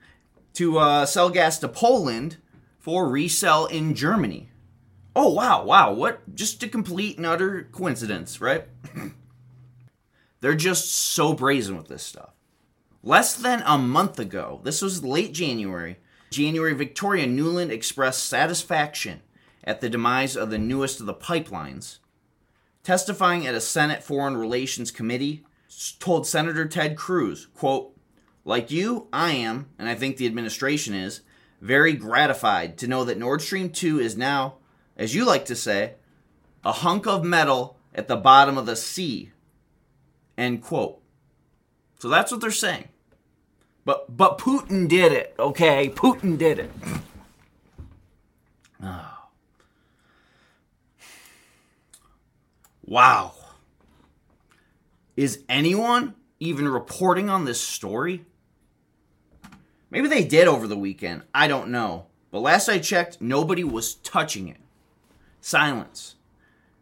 to 0.53 0.77
uh, 0.77 1.05
sell 1.07 1.31
gas 1.31 1.57
to 1.59 1.67
Poland 1.67 2.37
for 2.77 3.09
resell 3.09 3.65
in 3.65 3.95
Germany. 3.95 4.48
Oh, 5.21 5.34
wow, 5.34 5.65
wow. 5.65 5.91
What? 5.91 6.34
Just 6.34 6.63
a 6.63 6.69
complete 6.69 7.17
and 7.17 7.25
utter 7.25 7.67
coincidence, 7.73 8.39
right? 8.39 8.65
They're 10.39 10.55
just 10.55 10.89
so 10.89 11.34
brazen 11.34 11.75
with 11.75 11.89
this 11.89 12.03
stuff. 12.03 12.29
Less 13.03 13.36
than 13.36 13.62
a 13.65 13.77
month 13.77 14.17
ago, 14.17 14.62
this 14.63 14.82
was 14.82 15.03
late 15.03 15.34
January, 15.34 15.97
January 16.32 16.73
Victoria 16.73 17.27
Nuland 17.27 17.69
expressed 17.69 18.27
satisfaction 18.27 19.21
at 19.65 19.82
the 19.82 19.89
demise 19.89 20.38
of 20.38 20.51
the 20.51 20.58
newest 20.58 21.01
of 21.01 21.05
the 21.05 21.13
pipelines 21.13 21.97
testifying 22.82 23.45
at 23.45 23.53
a 23.53 23.62
Senate 23.62 24.01
Foreign 24.01 24.38
Relations 24.38 24.89
Committee, 24.89 25.45
told 25.99 26.25
Senator 26.25 26.65
Ted 26.65 26.95
Cruz, 26.95 27.47
quote, 27.53 27.93
like 28.45 28.71
you, 28.71 29.10
I 29.12 29.34
am, 29.34 29.67
and 29.77 29.89
I 29.89 29.95
think 29.95 30.15
the 30.15 30.25
administration 30.25 30.93
is, 30.93 31.19
very 31.60 31.91
gratified 31.91 32.77
to 32.77 32.88
know 32.88 33.03
that 33.03 33.17
Nord 33.17 33.41
Stream 33.41 33.69
2 33.69 33.99
is 33.99 34.15
now, 34.15 34.55
as 34.99 35.15
you 35.15 35.25
like 35.25 35.45
to 35.45 35.55
say, 35.55 35.93
a 36.63 36.73
hunk 36.73 37.07
of 37.07 37.23
metal 37.23 37.77
at 37.95 38.09
the 38.09 38.17
bottom 38.17 38.57
of 38.57 38.65
the 38.65 38.75
sea. 38.75 39.31
End 40.38 40.62
quote. 40.62 41.01
So 41.99 42.09
that's 42.09 42.31
what 42.31 42.41
they're 42.41 42.51
saying. 42.51 42.89
But 43.85 44.15
but 44.15 44.38
Putin 44.38 44.88
did 44.88 45.13
it, 45.13 45.33
okay? 45.39 45.89
Putin 45.89 46.38
did 46.38 46.59
it. 46.59 46.71
Oh. 48.83 49.15
Wow. 52.85 53.33
Is 55.15 55.43
anyone 55.47 56.15
even 56.39 56.67
reporting 56.67 57.29
on 57.29 57.45
this 57.45 57.62
story? 57.62 58.25
Maybe 59.91 60.07
they 60.07 60.23
did 60.23 60.47
over 60.47 60.65
the 60.65 60.75
weekend. 60.75 61.21
I 61.31 61.47
don't 61.47 61.69
know. 61.69 62.07
But 62.31 62.39
last 62.39 62.67
I 62.67 62.79
checked, 62.79 63.21
nobody 63.21 63.63
was 63.63 63.93
touching 63.93 64.47
it. 64.47 64.57
Silence. 65.41 66.15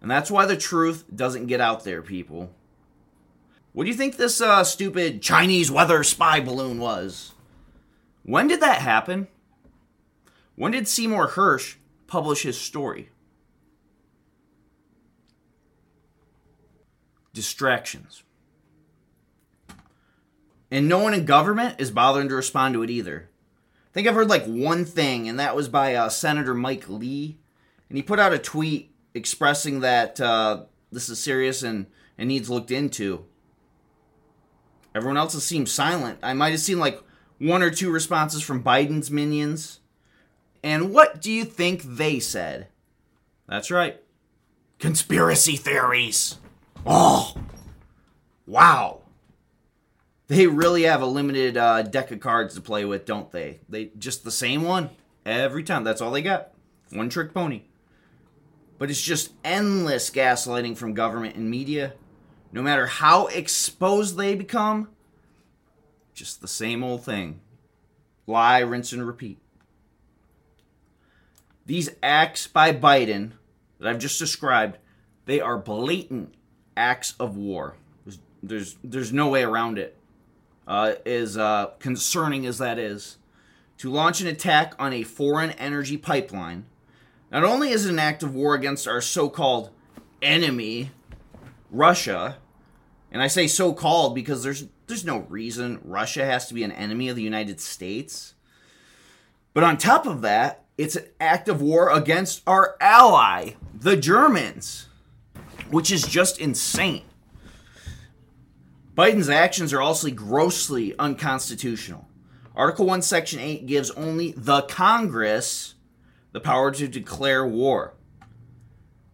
And 0.01 0.09
that's 0.09 0.31
why 0.31 0.45
the 0.45 0.57
truth 0.57 1.05
doesn't 1.13 1.47
get 1.47 1.61
out 1.61 1.83
there, 1.83 2.01
people. 2.01 2.51
What 3.73 3.83
do 3.83 3.89
you 3.89 3.95
think 3.95 4.17
this 4.17 4.41
uh, 4.41 4.63
stupid 4.63 5.21
Chinese 5.21 5.69
weather 5.69 6.03
spy 6.03 6.39
balloon 6.39 6.79
was? 6.79 7.33
When 8.23 8.47
did 8.47 8.61
that 8.61 8.81
happen? 8.81 9.27
When 10.55 10.71
did 10.71 10.87
Seymour 10.87 11.29
Hersh 11.29 11.75
publish 12.07 12.41
his 12.41 12.59
story? 12.59 13.09
Distractions. 17.33 18.23
And 20.71 20.89
no 20.89 20.99
one 20.99 21.13
in 21.13 21.25
government 21.25 21.75
is 21.79 21.91
bothering 21.91 22.29
to 22.29 22.35
respond 22.35 22.73
to 22.73 22.83
it 22.83 22.89
either. 22.89 23.29
I 23.91 23.93
think 23.93 24.07
I've 24.07 24.15
heard 24.15 24.29
like 24.29 24.45
one 24.45 24.85
thing, 24.85 25.29
and 25.29 25.39
that 25.39 25.55
was 25.55 25.69
by 25.69 25.95
uh, 25.95 26.09
Senator 26.09 26.53
Mike 26.53 26.89
Lee. 26.89 27.37
And 27.89 27.97
he 27.97 28.03
put 28.03 28.19
out 28.19 28.33
a 28.33 28.39
tweet 28.39 28.93
expressing 29.13 29.81
that 29.81 30.19
uh, 30.19 30.63
this 30.91 31.09
is 31.09 31.21
serious 31.21 31.63
and, 31.63 31.87
and 32.17 32.27
needs 32.27 32.49
looked 32.49 32.71
into. 32.71 33.25
Everyone 34.93 35.17
else 35.17 35.33
has 35.33 35.43
seemed 35.43 35.69
silent. 35.69 36.19
I 36.23 36.33
might 36.33 36.51
have 36.51 36.59
seen 36.59 36.79
like 36.79 37.01
one 37.39 37.61
or 37.61 37.69
two 37.69 37.91
responses 37.91 38.41
from 38.41 38.63
Biden's 38.63 39.11
minions. 39.11 39.79
And 40.63 40.93
what 40.93 41.21
do 41.21 41.31
you 41.31 41.45
think 41.45 41.83
they 41.83 42.19
said? 42.19 42.67
That's 43.47 43.71
right. 43.71 44.01
Conspiracy 44.79 45.55
theories. 45.55 46.37
Oh, 46.85 47.35
wow. 48.45 49.01
They 50.27 50.47
really 50.47 50.83
have 50.83 51.01
a 51.01 51.05
limited 51.05 51.57
uh, 51.57 51.83
deck 51.83 52.11
of 52.11 52.19
cards 52.19 52.55
to 52.55 52.61
play 52.61 52.83
with, 52.83 53.05
don't 53.05 53.31
they? 53.31 53.61
They 53.69 53.91
just 53.97 54.23
the 54.23 54.31
same 54.31 54.63
one 54.63 54.89
every 55.25 55.63
time. 55.63 55.83
That's 55.83 56.01
all 56.01 56.11
they 56.11 56.21
got. 56.21 56.51
One 56.89 57.09
trick 57.09 57.33
pony. 57.33 57.63
But 58.77 58.89
it's 58.89 59.01
just 59.01 59.33
endless 59.43 60.09
gaslighting 60.09 60.77
from 60.77 60.93
government 60.93 61.35
and 61.35 61.49
media. 61.49 61.93
No 62.51 62.61
matter 62.61 62.87
how 62.87 63.27
exposed 63.27 64.17
they 64.17 64.35
become, 64.35 64.89
just 66.13 66.41
the 66.41 66.47
same 66.47 66.83
old 66.83 67.03
thing. 67.03 67.39
Lie, 68.25 68.59
rinse, 68.59 68.91
and 68.91 69.05
repeat. 69.05 69.39
These 71.65 71.89
acts 72.01 72.47
by 72.47 72.73
Biden 72.73 73.33
that 73.79 73.89
I've 73.89 73.99
just 73.99 74.19
described, 74.19 74.77
they 75.25 75.41
are 75.41 75.57
blatant 75.57 76.33
acts 76.75 77.13
of 77.19 77.35
war. 77.35 77.75
There's 78.05 78.19
there's, 78.41 78.77
there's 78.83 79.13
no 79.13 79.29
way 79.29 79.43
around 79.43 79.77
it. 79.77 79.97
Uh, 80.67 80.95
as 81.05 81.37
uh, 81.37 81.67
concerning 81.79 82.45
as 82.45 82.57
that 82.57 82.77
is, 82.77 83.17
to 83.77 83.89
launch 83.91 84.19
an 84.21 84.27
attack 84.27 84.73
on 84.77 84.91
a 84.91 85.03
foreign 85.03 85.51
energy 85.51 85.97
pipeline, 85.97 86.65
not 87.31 87.43
only 87.43 87.69
is 87.69 87.85
it 87.85 87.91
an 87.91 87.99
act 87.99 88.23
of 88.23 88.33
war 88.33 88.55
against 88.55 88.87
our 88.87 89.01
so-called 89.01 89.69
enemy, 90.21 90.91
Russia, 91.69 92.37
and 93.11 93.21
I 93.21 93.27
say 93.27 93.47
so-called 93.47 94.15
because 94.15 94.43
there's 94.43 94.65
there's 94.87 95.05
no 95.05 95.19
reason 95.19 95.81
Russia 95.83 96.25
has 96.25 96.47
to 96.47 96.53
be 96.53 96.63
an 96.63 96.71
enemy 96.71 97.09
of 97.09 97.17
the 97.17 97.21
United 97.21 97.59
States. 97.59 98.35
But 99.53 99.65
on 99.65 99.77
top 99.77 100.05
of 100.05 100.21
that, 100.21 100.63
it's 100.77 100.95
an 100.95 101.05
act 101.19 101.49
of 101.49 101.61
war 101.61 101.89
against 101.89 102.41
our 102.47 102.77
ally, 102.79 103.51
the 103.73 103.97
Germans, 103.97 104.87
which 105.69 105.91
is 105.91 106.03
just 106.03 106.39
insane. 106.39 107.03
Biden's 108.95 109.29
actions 109.29 109.73
are 109.73 109.81
also 109.81 110.09
grossly 110.09 110.97
unconstitutional. 110.97 112.07
Article 112.55 112.85
1, 112.85 113.01
Section 113.01 113.39
8 113.39 113.67
gives 113.67 113.91
only 113.91 114.31
the 114.31 114.61
Congress 114.63 115.75
the 116.31 116.39
power 116.39 116.71
to 116.71 116.87
declare 116.87 117.45
war. 117.45 117.93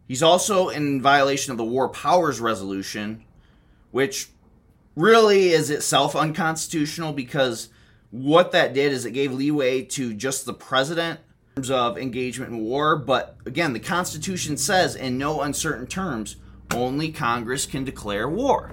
He's 0.08 0.24
also 0.24 0.70
in 0.70 1.02
violation 1.02 1.52
of 1.52 1.58
the 1.58 1.64
War 1.64 1.90
Powers 1.90 2.40
Resolution, 2.40 3.24
which 3.92 4.30
really 4.96 5.50
is 5.50 5.70
itself 5.70 6.16
unconstitutional 6.16 7.14
because 7.14 7.70
what 8.12 8.52
that 8.52 8.74
did 8.74 8.92
is 8.92 9.06
it 9.06 9.12
gave 9.12 9.32
leeway 9.32 9.82
to 9.82 10.14
just 10.14 10.46
the 10.46 10.54
president 10.54 11.20
in 11.56 11.64
terms 11.64 11.72
of 11.72 11.98
engagement 11.98 12.52
in 12.52 12.60
war. 12.60 12.96
But 12.96 13.38
again, 13.46 13.74
the 13.74 13.80
Constitution 13.80 14.58
says 14.58 14.96
in 14.96 15.18
no 15.18 15.42
uncertain 15.42 15.88
terms 15.88 16.36
only 16.74 17.12
Congress 17.12 17.66
can 17.66 17.84
declare 17.84 18.28
war. 18.28 18.72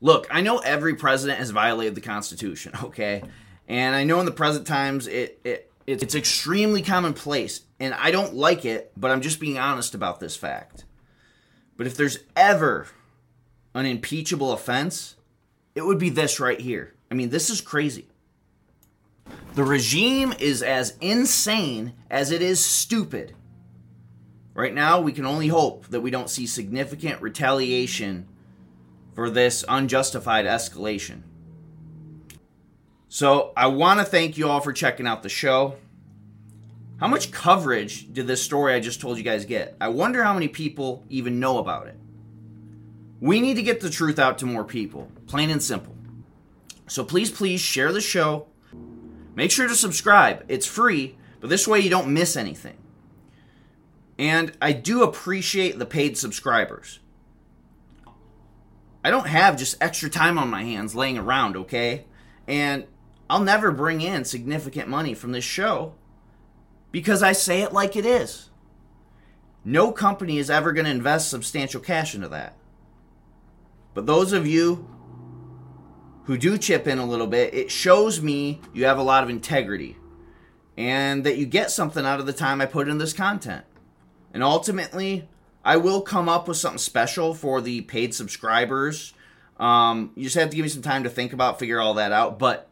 Look, 0.00 0.26
I 0.30 0.40
know 0.40 0.58
every 0.58 0.94
president 0.94 1.38
has 1.38 1.50
violated 1.50 1.94
the 1.94 2.00
Constitution, 2.00 2.72
okay? 2.82 3.22
And 3.66 3.96
I 3.96 4.04
know 4.04 4.20
in 4.20 4.26
the 4.26 4.32
present 4.32 4.66
times 4.66 5.06
it, 5.06 5.40
it 5.44 5.65
it's 5.86 6.14
extremely 6.14 6.82
commonplace, 6.82 7.62
and 7.78 7.94
I 7.94 8.10
don't 8.10 8.34
like 8.34 8.64
it, 8.64 8.92
but 8.96 9.10
I'm 9.10 9.20
just 9.20 9.40
being 9.40 9.58
honest 9.58 9.94
about 9.94 10.20
this 10.20 10.36
fact. 10.36 10.84
But 11.76 11.86
if 11.86 11.96
there's 11.96 12.18
ever 12.34 12.88
an 13.74 13.86
impeachable 13.86 14.52
offense, 14.52 15.16
it 15.74 15.86
would 15.86 15.98
be 15.98 16.10
this 16.10 16.40
right 16.40 16.60
here. 16.60 16.94
I 17.10 17.14
mean, 17.14 17.30
this 17.30 17.50
is 17.50 17.60
crazy. 17.60 18.08
The 19.54 19.64
regime 19.64 20.34
is 20.38 20.62
as 20.62 20.96
insane 21.00 21.94
as 22.10 22.30
it 22.30 22.42
is 22.42 22.64
stupid. 22.64 23.34
Right 24.54 24.74
now, 24.74 25.00
we 25.00 25.12
can 25.12 25.26
only 25.26 25.48
hope 25.48 25.86
that 25.88 26.00
we 26.00 26.10
don't 26.10 26.30
see 26.30 26.46
significant 26.46 27.20
retaliation 27.20 28.26
for 29.14 29.30
this 29.30 29.64
unjustified 29.68 30.46
escalation. 30.46 31.22
So, 33.08 33.52
I 33.56 33.68
want 33.68 34.00
to 34.00 34.04
thank 34.04 34.36
you 34.36 34.48
all 34.48 34.60
for 34.60 34.72
checking 34.72 35.06
out 35.06 35.22
the 35.22 35.28
show. 35.28 35.76
How 36.98 37.06
much 37.06 37.30
coverage 37.30 38.12
did 38.12 38.26
this 38.26 38.42
story 38.42 38.74
I 38.74 38.80
just 38.80 39.00
told 39.00 39.18
you 39.18 39.22
guys 39.22 39.44
get? 39.44 39.76
I 39.80 39.88
wonder 39.88 40.24
how 40.24 40.34
many 40.34 40.48
people 40.48 41.04
even 41.08 41.38
know 41.38 41.58
about 41.58 41.86
it. 41.86 41.96
We 43.20 43.40
need 43.40 43.54
to 43.54 43.62
get 43.62 43.80
the 43.80 43.90
truth 43.90 44.18
out 44.18 44.38
to 44.38 44.46
more 44.46 44.64
people, 44.64 45.10
plain 45.26 45.50
and 45.50 45.62
simple. 45.62 45.94
So 46.88 47.04
please, 47.04 47.30
please 47.30 47.60
share 47.60 47.92
the 47.92 48.00
show. 48.00 48.46
Make 49.34 49.50
sure 49.50 49.68
to 49.68 49.74
subscribe. 49.74 50.44
It's 50.48 50.66
free, 50.66 51.16
but 51.40 51.50
this 51.50 51.68
way 51.68 51.80
you 51.80 51.90
don't 51.90 52.12
miss 52.12 52.36
anything. 52.36 52.76
And 54.18 54.52
I 54.62 54.72
do 54.72 55.02
appreciate 55.02 55.78
the 55.78 55.86
paid 55.86 56.16
subscribers. 56.16 57.00
I 59.04 59.10
don't 59.10 59.28
have 59.28 59.58
just 59.58 59.76
extra 59.80 60.08
time 60.08 60.38
on 60.38 60.48
my 60.48 60.64
hands 60.64 60.94
laying 60.94 61.18
around, 61.18 61.56
okay? 61.56 62.06
And 62.48 62.86
I'll 63.28 63.42
never 63.42 63.72
bring 63.72 64.00
in 64.00 64.24
significant 64.24 64.88
money 64.88 65.14
from 65.14 65.32
this 65.32 65.44
show 65.44 65.94
because 66.92 67.22
I 67.22 67.32
say 67.32 67.62
it 67.62 67.72
like 67.72 67.96
it 67.96 68.06
is. 68.06 68.50
No 69.64 69.90
company 69.90 70.38
is 70.38 70.48
ever 70.48 70.72
going 70.72 70.84
to 70.84 70.90
invest 70.90 71.28
substantial 71.28 71.80
cash 71.80 72.14
into 72.14 72.28
that. 72.28 72.56
But 73.94 74.06
those 74.06 74.32
of 74.32 74.46
you 74.46 74.88
who 76.24 76.38
do 76.38 76.56
chip 76.58 76.86
in 76.86 76.98
a 76.98 77.06
little 77.06 77.26
bit, 77.26 77.54
it 77.54 77.70
shows 77.70 78.20
me 78.20 78.60
you 78.72 78.84
have 78.84 78.98
a 78.98 79.02
lot 79.02 79.24
of 79.24 79.30
integrity 79.30 79.96
and 80.76 81.24
that 81.24 81.36
you 81.36 81.46
get 81.46 81.70
something 81.70 82.04
out 82.04 82.20
of 82.20 82.26
the 82.26 82.32
time 82.32 82.60
I 82.60 82.66
put 82.66 82.88
in 82.88 82.98
this 82.98 83.12
content. 83.12 83.64
And 84.32 84.44
ultimately, 84.44 85.28
I 85.64 85.78
will 85.78 86.02
come 86.02 86.28
up 86.28 86.46
with 86.46 86.58
something 86.58 86.78
special 86.78 87.34
for 87.34 87.60
the 87.60 87.80
paid 87.82 88.14
subscribers. 88.14 89.14
Um, 89.58 90.12
you 90.14 90.24
just 90.24 90.36
have 90.36 90.50
to 90.50 90.56
give 90.56 90.62
me 90.62 90.68
some 90.68 90.82
time 90.82 91.04
to 91.04 91.10
think 91.10 91.32
about, 91.32 91.58
figure 91.58 91.80
all 91.80 91.94
that 91.94 92.12
out. 92.12 92.38
But 92.38 92.68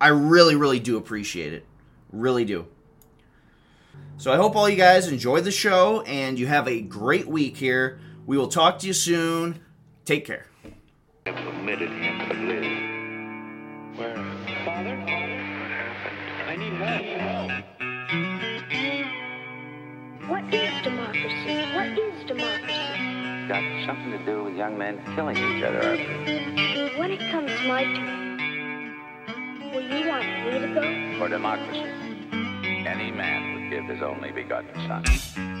I 0.00 0.08
really, 0.08 0.56
really 0.56 0.80
do 0.80 0.96
appreciate 0.96 1.52
it. 1.52 1.64
Really 2.12 2.44
do. 2.44 2.66
So 4.18 4.32
I 4.32 4.36
hope 4.36 4.56
all 4.56 4.68
you 4.68 4.76
guys 4.76 5.08
enjoy 5.08 5.40
the 5.40 5.50
show 5.50 6.02
and 6.02 6.38
you 6.38 6.46
have 6.46 6.68
a 6.68 6.80
great 6.80 7.26
week 7.26 7.56
here. 7.56 7.98
We 8.26 8.38
will 8.38 8.48
talk 8.48 8.78
to 8.80 8.86
you 8.86 8.92
soon. 8.92 9.60
Take 10.04 10.24
care. 10.24 10.46
I 11.26 11.32
permitted 11.32 11.90
him 11.90 12.28
to 12.28 12.34
live. 12.34 13.98
Where? 13.98 14.16
Father? 14.64 14.96
I 16.46 16.56
need 16.56 16.72
help. 16.74 17.52
What 20.30 20.44
is 20.52 20.82
democracy? 20.82 21.54
What 21.74 21.98
is 21.98 22.24
democracy? 22.26 23.48
Got 23.48 23.86
something 23.86 24.10
to 24.10 24.18
do 24.24 24.44
with 24.44 24.56
young 24.56 24.76
men 24.76 25.00
killing 25.14 25.36
each 25.36 25.62
other, 25.62 25.80
I 25.82 25.96
believe. 26.24 26.98
When 26.98 27.10
it 27.12 27.20
comes 27.30 27.50
my 27.66 27.84
turn, 27.84 28.25
you 29.80 30.08
want 30.08 30.26
me 30.26 30.58
to 30.58 30.74
go? 30.74 31.18
For 31.18 31.28
democracy, 31.28 31.90
any 32.86 33.10
man 33.10 33.54
would 33.54 33.70
give 33.70 33.84
his 33.84 34.02
only 34.02 34.30
begotten 34.30 34.74
son. 34.86 35.55